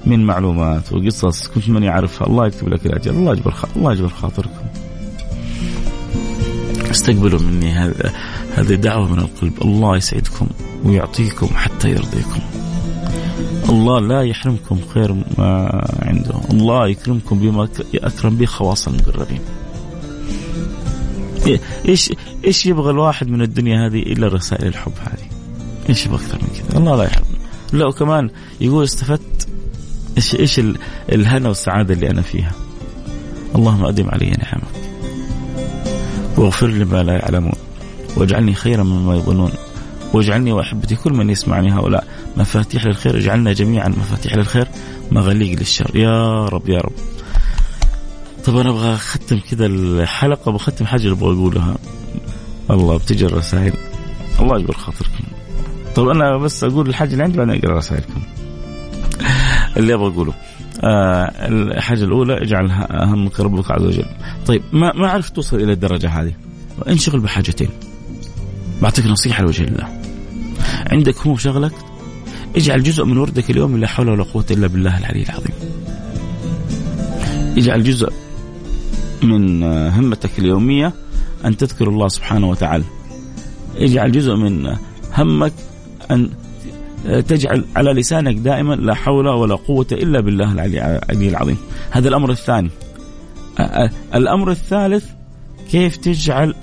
من 0.06 0.24
معلومات 0.24 0.92
وقصص 0.92 1.48
كنت 1.48 1.68
من 1.68 1.82
يعرفها. 1.82 2.26
الله 2.26 2.46
يكتب 2.46 2.68
لك 2.68 2.86
الأجر 2.86 3.10
الله 3.10 3.32
يجبر 3.32 3.54
الله 3.76 3.92
يجبر 3.92 4.08
خاطركم. 4.08 4.66
استقبلوا 6.90 7.40
مني 7.40 7.72
هذا 7.72 8.12
هذه 8.54 8.74
دعوة 8.74 9.12
من 9.12 9.18
القلب. 9.18 9.62
الله 9.62 9.96
يسعدكم 9.96 10.46
ويعطيكم 10.84 11.46
حتى 11.46 11.90
يرضيكم. 11.90 12.59
الله 13.70 14.00
لا 14.00 14.22
يحرمكم 14.22 14.78
خير 14.94 15.12
ما 15.12 15.80
عنده. 16.02 16.34
الله 16.50 16.88
يكرمكم 16.88 17.38
بما 17.38 17.68
أكرم 17.94 18.36
به 18.36 18.46
خواص 18.46 18.88
المقربين. 18.88 19.40
إيش 21.88 22.12
إيش 22.44 22.66
يبغى 22.66 22.90
الواحد 22.90 23.28
من 23.28 23.42
الدنيا 23.42 23.86
هذه 23.86 24.02
إلا 24.02 24.28
رسائل 24.28 24.66
الحب 24.66 24.92
هذه؟ 25.00 25.28
إيش 25.88 26.06
يبغى 26.06 26.16
أكثر 26.16 26.38
من 26.42 26.48
كذا؟ 26.48 26.78
الله 26.78 26.96
لا 26.96 27.04
يحرم 27.04 27.24
لا 27.72 27.86
وكمان 27.86 28.30
يقول 28.60 28.84
استفدت 28.84 29.48
إيش 30.16 30.34
إيش 30.34 30.60
الهنا 31.12 31.48
والسعادة 31.48 31.94
اللي 31.94 32.10
أنا 32.10 32.22
فيها؟ 32.22 32.52
اللهم 33.54 33.84
أدم 33.84 34.08
علي 34.08 34.30
نعمك. 34.30 34.90
واغفر 36.36 36.66
لي 36.66 36.84
ما 36.84 37.02
لا 37.02 37.12
يعلمون. 37.12 37.56
واجعلني 38.16 38.54
خيرا 38.54 38.82
مما 38.82 39.16
يظنون. 39.16 39.52
واجعلني 40.12 40.52
وأحبتي 40.52 40.96
كل 40.96 41.12
من 41.12 41.30
يسمعني 41.30 41.72
هؤلاء. 41.72 42.06
مفاتيح 42.36 42.86
للخير 42.86 43.18
اجعلنا 43.18 43.52
جميعا 43.52 43.88
مفاتيح 43.88 44.36
للخير 44.36 44.68
مغاليق 45.10 45.58
للشر. 45.58 45.96
يا 45.96 46.46
رب 46.46 46.68
يا 46.68 46.78
رب. 46.78 46.92
طب 48.44 48.56
أنا 48.56 48.70
أبغى 48.70 48.94
أختم 48.94 49.38
كذا 49.50 49.66
الحلقة 49.66 50.52
بختم 50.52 50.86
حاجة 50.86 51.02
اللي 51.02 51.12
أبغى 51.12 51.32
أقولها. 51.32 51.76
الله 52.70 52.96
بتجي 52.96 53.26
الرسائل. 53.26 53.72
الله 54.40 54.58
يجبر 54.58 54.74
خاطركم. 54.74 55.24
طب 55.94 56.08
أنا 56.08 56.36
بس 56.36 56.64
أقول 56.64 56.88
الحاجة 56.88 57.12
اللي 57.12 57.22
عندي 57.22 57.38
بعدين 57.38 57.54
أقرأ 57.54 57.78
رسائلكم. 57.78 58.22
اللي 59.76 59.94
أبغى 59.94 60.06
أقوله. 60.06 60.34
آه 60.84 61.32
الحاجة 61.48 62.04
الأولى 62.04 62.42
اجعل 62.42 62.70
همك 62.90 63.40
ربك 63.40 63.70
عز 63.70 63.82
وجل. 63.82 64.06
طيب 64.46 64.62
ما 64.72 64.92
ما 64.92 65.08
عرفت 65.08 65.36
توصل 65.36 65.56
إلى 65.56 65.72
الدرجة 65.72 66.08
هذه. 66.08 66.32
انشغل 66.88 67.20
بحاجتين. 67.20 67.68
بعطيك 68.82 69.06
نصيحة 69.06 69.42
لوجه 69.42 69.64
الله. 69.64 69.99
عندك 70.86 71.18
هموم 71.18 71.38
شغلك؟ 71.38 71.72
اجعل 72.56 72.82
جزء 72.82 73.04
من 73.04 73.18
وردك 73.18 73.50
اليوم 73.50 73.76
لا 73.76 73.86
حول 73.86 74.08
ولا 74.08 74.24
قوة 74.24 74.44
إلا 74.50 74.66
بالله 74.66 74.98
العلي 74.98 75.22
العظيم. 75.22 75.54
اجعل 77.56 77.82
جزء 77.82 78.12
من 79.22 79.62
همتك 79.62 80.38
اليومية 80.38 80.92
أن 81.44 81.56
تذكر 81.56 81.88
الله 81.88 82.08
سبحانه 82.08 82.48
وتعالى. 82.50 82.84
اجعل 83.76 84.12
جزء 84.12 84.34
من 84.34 84.76
همك 85.12 85.52
أن 86.10 86.30
تجعل 87.04 87.64
على 87.76 87.92
لسانك 87.92 88.36
دائما 88.36 88.74
لا 88.74 88.94
حول 88.94 89.28
ولا 89.28 89.54
قوة 89.54 89.86
إلا 89.92 90.20
بالله 90.20 90.52
العلي 90.52 91.28
العظيم. 91.28 91.56
هذا 91.90 92.08
الأمر 92.08 92.30
الثاني. 92.30 92.70
الأمر 94.14 94.50
الثالث 94.50 95.04
كيف 95.70 95.96
تجعل 95.96 96.54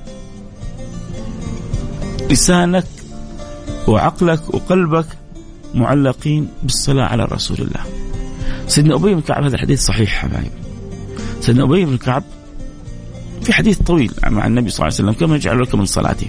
لسانك 2.29 2.85
وعقلك 3.87 4.53
وقلبك 4.53 5.07
معلقين 5.73 6.47
بالصلاة 6.63 7.03
على 7.03 7.25
رسول 7.25 7.57
الله. 7.57 7.81
سيدنا 8.67 8.95
أبي 8.95 9.13
بن 9.15 9.21
كعب 9.21 9.43
هذا 9.43 9.55
الحديث 9.55 9.85
صحيح 9.85 10.09
حبايب. 10.09 10.51
سيدنا 11.41 11.63
أبي 11.63 11.85
بن 11.85 11.97
كعب 11.97 12.23
في 13.41 13.53
حديث 13.53 13.81
طويل 13.81 14.11
مع 14.27 14.47
النبي 14.47 14.69
صلى 14.69 14.87
الله 14.87 14.97
عليه 14.97 15.09
وسلم 15.09 15.27
كما 15.27 15.35
يجعل 15.35 15.61
لك 15.61 15.75
من 15.75 15.85
صلاتي 15.85 16.27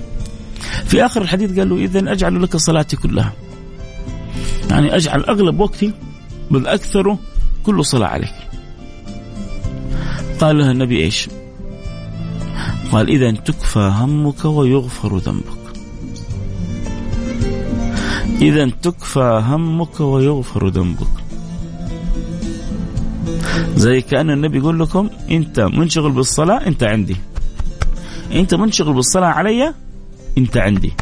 في 0.86 1.06
آخر 1.06 1.22
الحديث 1.22 1.58
قال 1.58 1.68
له 1.68 1.76
إذا 1.76 2.12
أجعل 2.12 2.42
لك 2.42 2.56
صلاتي 2.56 2.96
كلها. 2.96 3.32
يعني 4.70 4.96
أجعل 4.96 5.24
أغلب 5.24 5.60
وقتي 5.60 5.92
بل 6.50 6.66
أكثره 6.66 7.18
كله 7.66 7.82
صلاة 7.82 8.06
عليك. 8.06 8.34
قال 10.40 10.58
لها 10.58 10.70
النبي 10.70 11.04
إيش؟ 11.04 11.28
قال 12.92 13.08
إذا 13.08 13.30
تكفى 13.30 13.92
همك 13.94 14.44
ويغفر 14.44 15.16
ذنبك. 15.16 15.57
إذا 18.42 18.70
تكفى 18.82 19.42
همك 19.44 20.00
ويغفر 20.00 20.68
ذنبك. 20.68 21.08
زي 23.76 24.00
كأن 24.00 24.30
النبي 24.30 24.58
يقول 24.58 24.80
لكم 24.80 25.10
أنت 25.30 25.60
منشغل 25.60 26.12
بالصلاة 26.12 26.66
أنت 26.66 26.82
عندي. 26.82 27.16
أنت 28.32 28.54
منشغل 28.54 28.92
بالصلاة 28.94 29.28
علي 29.28 29.74
أنت 30.38 30.56
عندي. 30.56 30.92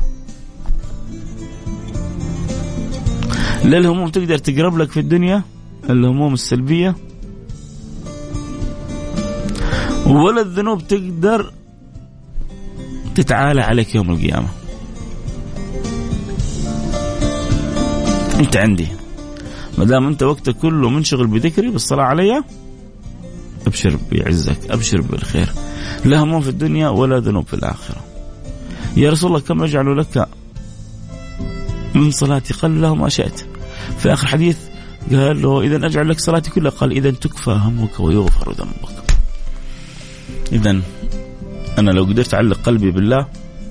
لا 3.64 3.79
الهموم 3.79 4.09
تقدر 4.09 4.38
تقرب 4.38 4.79
لك 4.79 4.90
في 4.90 5.01
الدنيا 5.01 5.42
الهموم 5.90 6.35
السلبية. 6.35 6.96
ولا 10.07 10.40
الذنوب 10.40 10.88
تقدر 10.88 11.53
تتعالى 13.14 13.61
عليك 13.61 13.94
يوم 13.94 14.11
القيامة. 14.11 14.49
أنت 18.38 18.57
عندي. 18.57 18.88
ما 19.79 19.85
دام 19.85 20.07
أنت 20.07 20.22
وقتك 20.22 20.57
كله 20.57 20.90
منشغل 20.90 21.27
بذكري 21.27 21.70
بالصلاة 21.70 22.05
علي 22.05 22.42
أبشر 23.66 23.99
بعزك 24.12 24.70
أبشر 24.70 25.01
بالخير. 25.01 25.49
لا 26.05 26.22
هموم 26.22 26.40
في 26.40 26.49
الدنيا 26.49 26.88
ولا 26.88 27.18
ذنوب 27.18 27.46
في 27.46 27.55
الآخرة. 27.55 28.05
يا 28.96 29.11
رسول 29.11 29.29
الله 29.29 29.40
كم 29.40 29.62
أجعل 29.62 29.99
لك 29.99 30.29
من 31.94 32.11
صلاتي؟ 32.11 32.55
قال 32.55 32.83
له 32.83 32.94
ما 32.94 33.09
شئت. 33.09 33.46
في 33.99 34.12
آخر 34.12 34.27
حديث 34.27 34.59
قال 35.11 35.42
له 35.42 35.61
إذا 35.61 35.87
أجعل 35.87 36.09
لك 36.09 36.20
صلاتي 36.20 36.51
كلها 36.51 36.70
قال 36.70 36.92
إذا 36.92 37.11
تكفى 37.11 37.51
همك 37.51 38.01
ويغفر 38.01 38.53
ذنبك. 38.53 38.96
إذا 40.53 40.81
أنا 41.79 41.90
لو 41.90 42.05
قدرت 42.05 42.35
أعلق 42.35 42.57
قلبي 42.57 42.90
بالله 42.90 43.27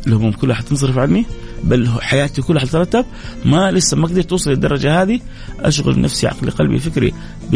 الهموم 0.08 0.32
كلها 0.32 0.56
حتنصرف 0.56 0.98
عني؟ 0.98 1.26
بل 1.64 1.90
حياتي 2.02 2.42
كلها 2.42 2.62
حتترتب 2.62 3.06
ما 3.46 3.72
لسه 3.72 3.98
ما 3.98 4.08
قدرت 4.08 4.32
اوصل 4.32 4.52
للدرجة 4.52 5.02
هذه 5.02 5.20
أشغل 5.60 6.02
نفسي 6.02 6.28
عقلي 6.28 6.52
قلبي 6.52 6.80
فكري 6.80 7.14
ب 7.52 7.56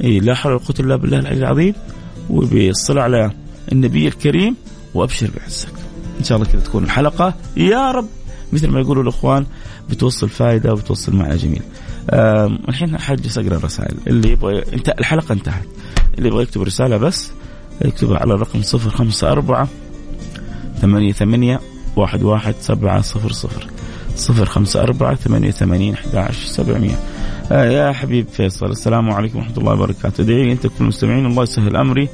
لا 0.00 0.34
حول 0.34 0.52
ولا 0.52 0.60
قوة 0.60 0.76
إلا 0.80 0.96
بالله 0.96 1.18
العلي 1.18 1.38
العظيم 1.38 1.74
وبالصلاة 2.30 3.02
على 3.02 3.30
النبي 3.72 4.08
الكريم 4.08 4.56
وأبشر 4.94 5.30
بعزك. 5.36 5.68
إن 6.18 6.24
شاء 6.24 6.38
الله 6.38 6.50
كذا 6.50 6.60
تكون 6.60 6.84
الحلقة 6.84 7.34
يا 7.56 7.90
رب 7.90 8.08
مثل 8.52 8.68
ما 8.68 8.80
يقولوا 8.80 9.02
الإخوان 9.02 9.46
بتوصل 9.90 10.28
فائده 10.28 10.72
وبتوصل 10.72 11.16
معنى 11.16 11.36
جميل. 11.36 11.62
الحين 12.68 12.98
حاجة 12.98 13.20
أقرأ 13.36 13.56
الرسائل 13.56 13.96
اللي 14.06 14.30
يبغى 14.32 14.62
انت 14.72 14.88
الحلقة 14.88 15.32
انتهت 15.32 15.66
اللي 16.18 16.28
يبغى 16.28 16.42
يكتب 16.42 16.62
رسالة 16.62 16.96
بس 16.96 17.30
يكتبها 17.84 18.18
على 18.18 18.34
الرقم 18.34 18.60
054 18.74 19.68
ثمانية 20.80 21.12
ثمانية 21.12 21.60
واحد 21.96 22.22
واحد 22.22 22.54
سبعة 22.60 23.00
صفر 23.00 23.32
صفر 23.32 23.66
صفر 24.16 24.44
خمسة 24.44 24.82
أربعة 24.82 25.14
ثمانية 25.14 25.50
ثمانين 25.50 25.94
أحد 25.94 26.16
عشر 26.16 26.46
سبعمية. 26.46 26.98
آه 27.52 27.64
يا 27.64 27.92
حبيب 27.92 28.28
فيصل 28.28 28.66
السلام 28.66 29.10
عليكم 29.10 29.38
ورحمة 29.38 29.56
الله 29.58 29.72
وبركاته. 29.72 30.22
ادعي 30.22 30.52
أنت 30.52 30.66
كل 30.66 30.72
المستمعين 30.80 31.26
الله 31.26 31.42
يسهل 31.42 31.76
أمري. 31.76 32.08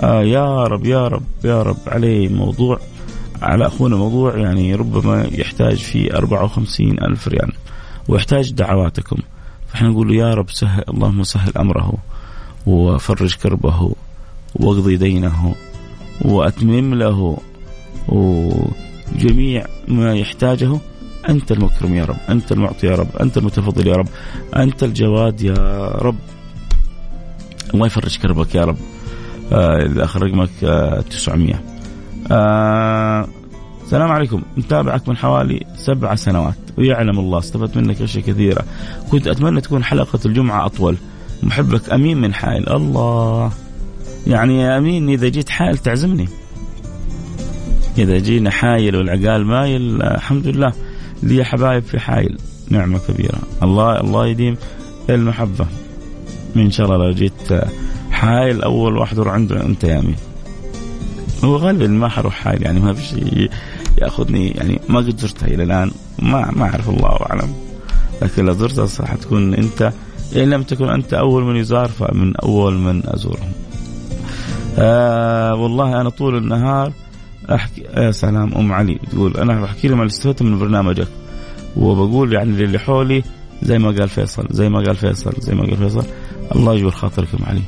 آه 0.00 0.22
يا 0.22 0.64
رب 0.64 0.86
يا 0.86 1.08
رب 1.08 1.22
يا 1.44 1.62
رب 1.62 1.76
عليه 1.86 2.28
موضوع 2.28 2.78
على 3.42 3.66
أخونا 3.66 3.96
موضوع 3.96 4.36
يعني 4.36 4.74
ربما 4.74 5.28
يحتاج 5.32 5.76
فيه 5.76 6.16
أربعة 6.16 6.44
وخمسين 6.44 7.04
ألف 7.04 7.28
ريال 7.28 7.52
ويحتاج 8.08 8.52
دعواتكم. 8.52 9.16
فإحنا 9.68 9.88
نقول 9.88 10.14
يا 10.14 10.34
رب 10.34 10.50
سهل 10.50 10.84
اللهم 10.88 11.22
سهل 11.22 11.52
أمره 11.58 11.92
وفرج 12.66 13.34
كربه 13.34 13.92
واقضي 14.54 14.96
دينه 14.96 15.54
وأتمم 16.22 16.94
له 16.94 17.38
وجميع 19.12 19.66
ما 19.88 20.14
يحتاجه. 20.14 20.78
أنت 21.28 21.52
المكرم 21.52 21.94
يا 21.94 22.04
رب 22.04 22.16
أنت 22.28 22.52
المعطي 22.52 22.86
يا 22.86 22.94
رب 22.94 23.16
أنت 23.20 23.38
المتفضل 23.38 23.86
يا 23.86 23.94
رب 23.94 24.08
أنت 24.56 24.82
الجواد 24.82 25.40
يا 25.40 25.88
رب. 25.88 26.16
الله 27.74 27.86
يفرج 27.86 28.18
كربك 28.18 28.54
يا 28.54 28.64
رب. 28.64 28.76
آه 29.52 30.04
آخر 30.04 30.22
رقمك 30.22 30.50
آه 30.64 31.00
900 31.00 31.54
آه 32.30 33.28
السلام 33.84 34.12
عليكم. 34.12 34.42
متابعك 34.56 35.08
من 35.08 35.16
حوالي 35.16 35.66
سبع 35.76 36.14
سنوات 36.14 36.54
ويعلم 36.78 37.18
الله 37.18 37.38
استفدت 37.38 37.76
منك 37.76 38.02
أشياء 38.02 38.24
كثيرة. 38.24 38.64
كنت 39.10 39.26
أتمنى 39.26 39.60
تكون 39.60 39.84
حلقة 39.84 40.18
الجمعة 40.26 40.66
أطول. 40.66 40.96
محبك 41.42 41.90
أمين 41.90 42.20
من 42.20 42.34
حائل. 42.34 42.68
الله. 42.68 43.52
يعني 44.26 44.60
يا 44.60 44.78
أمين 44.78 45.08
إذا 45.08 45.28
جيت 45.28 45.48
حائل 45.48 45.78
تعزمني. 45.78 46.28
إذا 47.98 48.18
جينا 48.18 48.50
حايل 48.50 48.96
والعقال 48.96 49.46
مايل 49.46 50.02
الحمد 50.02 50.46
لله 50.46 50.72
لي 51.22 51.44
حبايب 51.44 51.82
في 51.82 51.98
حايل. 51.98 52.38
نعمة 52.70 53.00
كبيرة. 53.08 53.38
الله 53.62 54.00
الله 54.00 54.26
يديم 54.26 54.56
المحبة. 55.10 55.66
إن 56.56 56.70
شاء 56.70 56.86
الله 56.86 57.06
لو 57.06 57.10
جيت 57.10 57.64
حايل 58.10 58.62
أول 58.62 58.96
واحد 58.96 59.18
أروح 59.18 59.34
عنده 59.34 59.66
أنت 59.66 59.84
يا 59.84 59.98
أمين 59.98 60.16
هو 61.44 61.56
غالبا 61.56 61.86
ما 61.86 62.08
حروح 62.08 62.34
حايل 62.34 62.62
يعني 62.62 62.80
ما 62.80 62.92
في 62.92 63.02
شيء 63.02 63.50
يأخذني 63.98 64.48
يعني 64.50 64.80
ما 64.88 64.98
قد 64.98 65.20
زرتها 65.20 65.46
إلى 65.46 65.62
الآن. 65.62 65.90
ما 66.18 66.50
ما 66.50 66.64
أعرف 66.64 66.88
الله 66.88 67.16
أعلم. 67.30 67.54
لكن 68.22 68.44
لو 68.44 68.52
زرتها 68.52 68.86
صح 68.86 69.14
تكون 69.14 69.54
أنت 69.54 69.92
إن 70.36 70.50
لم 70.50 70.62
تكن 70.62 70.88
أنت 70.88 71.14
أول 71.14 71.44
من 71.44 71.56
يزار 71.56 71.88
فمن 71.88 72.36
أول 72.36 72.74
من 72.74 73.02
أزورهم. 73.04 73.52
آه 74.78 75.54
والله 75.54 76.00
أنا 76.00 76.08
طول 76.08 76.36
النهار 76.36 76.92
احكي 77.50 77.80
يا 77.80 78.10
سلام 78.10 78.54
أم 78.54 78.72
علي 78.72 78.98
تقول 79.10 79.36
أنا 79.36 79.60
بحكي 79.60 79.88
لهم 79.88 80.00
اللي 80.00 80.10
استفدت 80.10 80.42
من 80.42 80.58
برنامجك. 80.58 81.08
وبقول 81.76 82.32
يعني 82.32 82.50
للي 82.50 82.78
حولي 82.78 83.22
زي 83.62 83.78
ما 83.78 83.90
قال 83.90 84.08
فيصل 84.08 84.46
زي 84.50 84.68
ما 84.68 84.78
قال 84.78 84.96
فيصل 84.96 85.32
زي 85.38 85.54
ما 85.54 85.62
قال 85.62 85.76
فيصل 85.76 86.04
الله 86.54 86.74
يجبر 86.74 86.90
خاطرك 86.90 87.28
ام 87.34 87.44
علي 87.44 87.62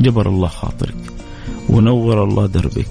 جبر 0.00 0.28
الله 0.28 0.48
خاطرك 0.48 0.94
ونور 1.68 2.24
الله 2.24 2.46
دربك 2.46 2.88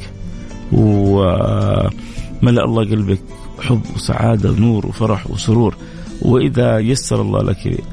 وملأ 0.72 2.64
الله 2.66 2.84
قلبك 2.90 3.22
حب 3.62 3.82
وسعادة 3.96 4.52
ونور 4.52 4.86
وفرح 4.86 5.32
وسرور 5.32 5.76
وإذا 6.22 6.80
يسر 6.80 7.22
الله 7.22 7.42
لك 7.44 7.84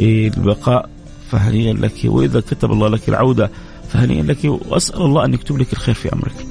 البقاء 0.00 0.88
فهنيئا 1.30 1.72
لك 1.72 1.94
وإذا 2.04 2.40
كتب 2.40 2.72
الله 2.72 2.88
لك 2.88 3.08
العودة 3.08 3.50
فهنيئا 3.88 4.22
لك 4.22 4.38
وأسأل 4.44 5.02
الله 5.02 5.24
أن 5.24 5.34
يكتب 5.34 5.58
لك 5.58 5.72
الخير 5.72 5.94
في 5.94 6.12
أمرك. 6.12 6.43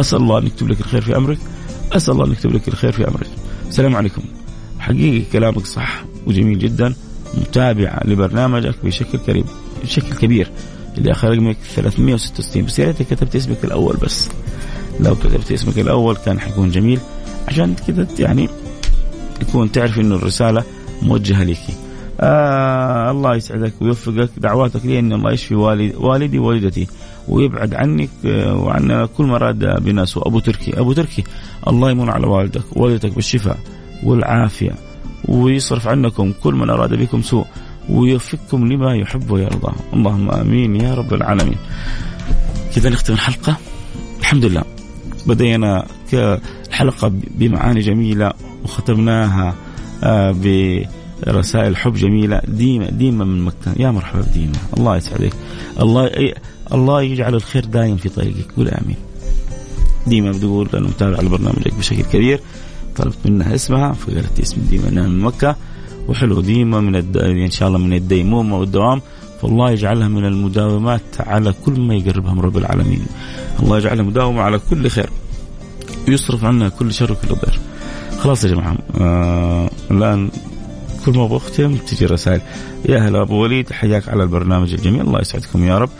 أسأل 0.00 0.18
الله 0.18 0.38
أن 0.38 0.46
يكتب 0.46 0.68
لك 0.68 0.80
الخير 0.80 1.00
في 1.00 1.16
أمرك. 1.16 1.38
أسأل 1.92 2.14
الله 2.14 2.26
أن 2.26 2.32
يكتب 2.32 2.52
لك 2.52 2.68
الخير 2.68 2.92
في 2.92 3.08
أمرك. 3.08 3.26
السلام 3.68 3.96
عليكم. 3.96 4.22
حقيقي 4.78 5.20
كلامك 5.32 5.66
صح 5.66 6.04
وجميل 6.26 6.58
جدا. 6.58 6.94
متابع 7.34 8.00
لبرنامجك 8.04 8.74
بشكل 8.84 9.18
كريم 9.18 9.44
بشكل 9.82 10.14
كبير. 10.14 10.50
اللي 10.98 11.12
آخر 11.12 11.30
رقمك 11.30 11.56
366 11.74 12.64
بس 12.64 12.78
يا 12.78 12.84
ريتك 12.84 13.06
كتبت 13.06 13.36
اسمك 13.36 13.64
الأول 13.64 13.96
بس. 13.96 14.28
لو 15.00 15.14
كتبت 15.14 15.52
اسمك 15.52 15.78
الأول 15.78 16.16
كان 16.16 16.40
حيكون 16.40 16.70
جميل. 16.70 17.00
عشان 17.48 17.74
كذا 17.86 18.06
يعني 18.18 18.48
يكون 19.42 19.72
تعرف 19.72 19.98
إنه 19.98 20.14
الرسالة 20.14 20.64
موجهة 21.02 21.44
لك 21.44 21.58
آه 22.20 23.10
الله 23.10 23.36
يسعدك 23.36 23.72
ويوفقك. 23.80 24.30
دعواتك 24.36 24.86
لي 24.86 24.98
ان 24.98 25.12
الله 25.12 25.32
يشفي 25.32 25.54
والد 25.54 25.94
والدي 25.96 26.38
ووالدتي. 26.38 26.86
ويبعد 27.30 27.74
عنك 27.74 28.10
آه، 28.26 28.56
وعن 28.56 29.08
كل 29.16 29.24
ما 29.24 29.36
اراد 29.36 29.82
بنا 29.84 30.04
سوء 30.04 30.28
ابو 30.28 30.38
تركي 30.38 30.80
أبو 30.80 30.92
تركي 30.92 31.24
الله 31.68 31.90
يمن 31.90 32.08
على 32.08 32.26
والدك 32.26 32.76
ووالدتك 32.76 33.14
بالشفاء 33.14 33.58
والعافية 34.04 34.74
ويصرف 35.28 35.88
عنكم 35.88 36.32
كل 36.42 36.54
من 36.54 36.70
أراد 36.70 36.94
بكم 36.94 37.22
سوء 37.22 37.46
ويوفقكم 37.88 38.72
لما 38.72 38.96
يحب 38.96 39.30
ويرضى. 39.30 39.72
اللهم 39.92 40.30
آمين 40.30 40.76
يا 40.76 40.94
رب 40.94 41.14
العالمين. 41.14 41.56
كذا 42.74 42.90
نختم 42.90 43.14
الحلقة 43.14 43.56
الحمد 44.20 44.44
لله. 44.44 44.62
بدينا 45.26 45.86
الحلقة 46.68 47.12
بمعاني 47.38 47.80
جميلة 47.80 48.32
وختمناها 48.64 49.54
آه، 50.04 50.34
برسائل 51.26 51.76
حب 51.76 51.94
جميلة 51.94 52.40
ديما 52.48 52.90
ديما 52.90 53.24
من 53.24 53.44
مكة. 53.44 53.74
يا 53.76 53.90
مرحبا 53.90 54.20
بديما 54.20 54.58
الله 54.76 54.96
يسعدك. 54.96 55.32
الله 55.80 56.10
الله 56.74 57.02
يجعل 57.02 57.34
الخير 57.34 57.64
دايم 57.64 57.96
في 57.96 58.08
طريقك. 58.08 58.52
قول 58.56 58.68
آمين. 58.68 58.96
ديما 60.06 60.30
بتقول 60.30 60.68
أنا 60.74 60.88
متابع 60.88 61.18
على 61.18 61.28
برنامجك 61.28 61.74
بشكل 61.74 62.02
كبير. 62.02 62.40
طلبت 62.96 63.18
منها 63.24 63.54
اسمها 63.54 63.92
فقالت 63.92 64.40
اسم 64.40 64.60
ديما 64.70 64.88
إنها 64.88 65.08
من 65.08 65.20
مكة. 65.20 65.56
وحلو 66.08 66.40
ديما 66.40 66.80
من 66.80 66.96
الد... 66.96 67.16
إن 67.16 67.50
شاء 67.50 67.68
الله 67.68 67.78
من 67.78 67.92
الديمومه 67.92 68.58
والدوام 68.58 69.02
فالله 69.42 69.70
يجعلها 69.70 70.08
من 70.08 70.24
المداومات 70.24 71.02
على 71.20 71.54
كل 71.64 71.80
ما 71.80 71.94
يقربها 71.94 72.34
من 72.34 72.40
رب 72.40 72.56
العالمين. 72.56 73.06
الله 73.62 73.78
يجعلها 73.78 74.04
مداومة 74.04 74.42
على 74.42 74.60
كل 74.70 74.88
خير. 74.88 75.10
ويصرف 76.08 76.44
عنا 76.44 76.68
كل 76.68 76.92
شر 76.92 77.12
وكل 77.12 77.28
ضر. 77.28 77.58
خلاص 78.18 78.44
يا 78.44 78.48
جماعة 78.48 78.76
آه 79.00 79.70
الآن 79.90 80.30
كل 81.06 81.12
ما 81.12 81.26
بختم 81.26 81.76
تجي 81.76 82.06
رسائل. 82.06 82.40
يا 82.88 82.98
هلا 82.98 83.22
أبو 83.22 83.42
وليد 83.42 83.72
حياك 83.72 84.08
على 84.08 84.22
البرنامج 84.22 84.72
الجميل. 84.72 85.00
الله 85.00 85.20
يسعدكم 85.20 85.64
يا 85.64 85.78
رب. 85.78 85.90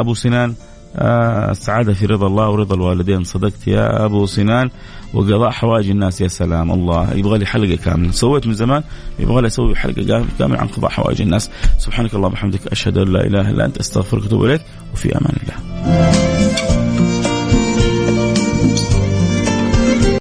أبو 0.00 0.14
سنان 0.14 0.54
آه 0.96 1.50
السعادة 1.50 1.94
في 1.94 2.06
رضا 2.06 2.26
الله 2.26 2.48
ورضا 2.48 2.74
الوالدين. 2.74 3.24
صدقت 3.24 3.68
يا 3.68 4.04
أبو 4.04 4.26
سنان 4.26 4.70
وقضاء 5.14 5.50
حوائج 5.50 5.90
الناس 5.90 6.20
يا 6.20 6.28
سلام 6.28 6.72
الله. 6.72 7.12
يبغى 7.14 7.38
لي 7.38 7.46
حلقة 7.46 7.76
كاملة. 7.76 8.10
سويت 8.10 8.46
من 8.46 8.54
زمان 8.54 8.82
يبغى 9.18 9.40
لي 9.40 9.46
أسوي 9.46 9.76
حلقة 9.76 10.24
كاملة 10.38 10.58
عن 10.58 10.66
قضاء 10.66 10.90
حوائج 10.90 11.22
الناس. 11.22 11.50
سبحانك 11.78 12.14
اللهم 12.14 12.32
وبحمدك 12.32 12.66
أشهد 12.66 12.98
أن 12.98 13.12
لا 13.12 13.26
إله 13.26 13.50
إلا 13.50 13.64
أنت 13.64 13.78
أستغفرك 13.78 14.22
وأتوب 14.22 14.44
إليك 14.44 14.62
وفي 14.92 15.18
أمان 15.18 15.36
الله. 15.42 16.23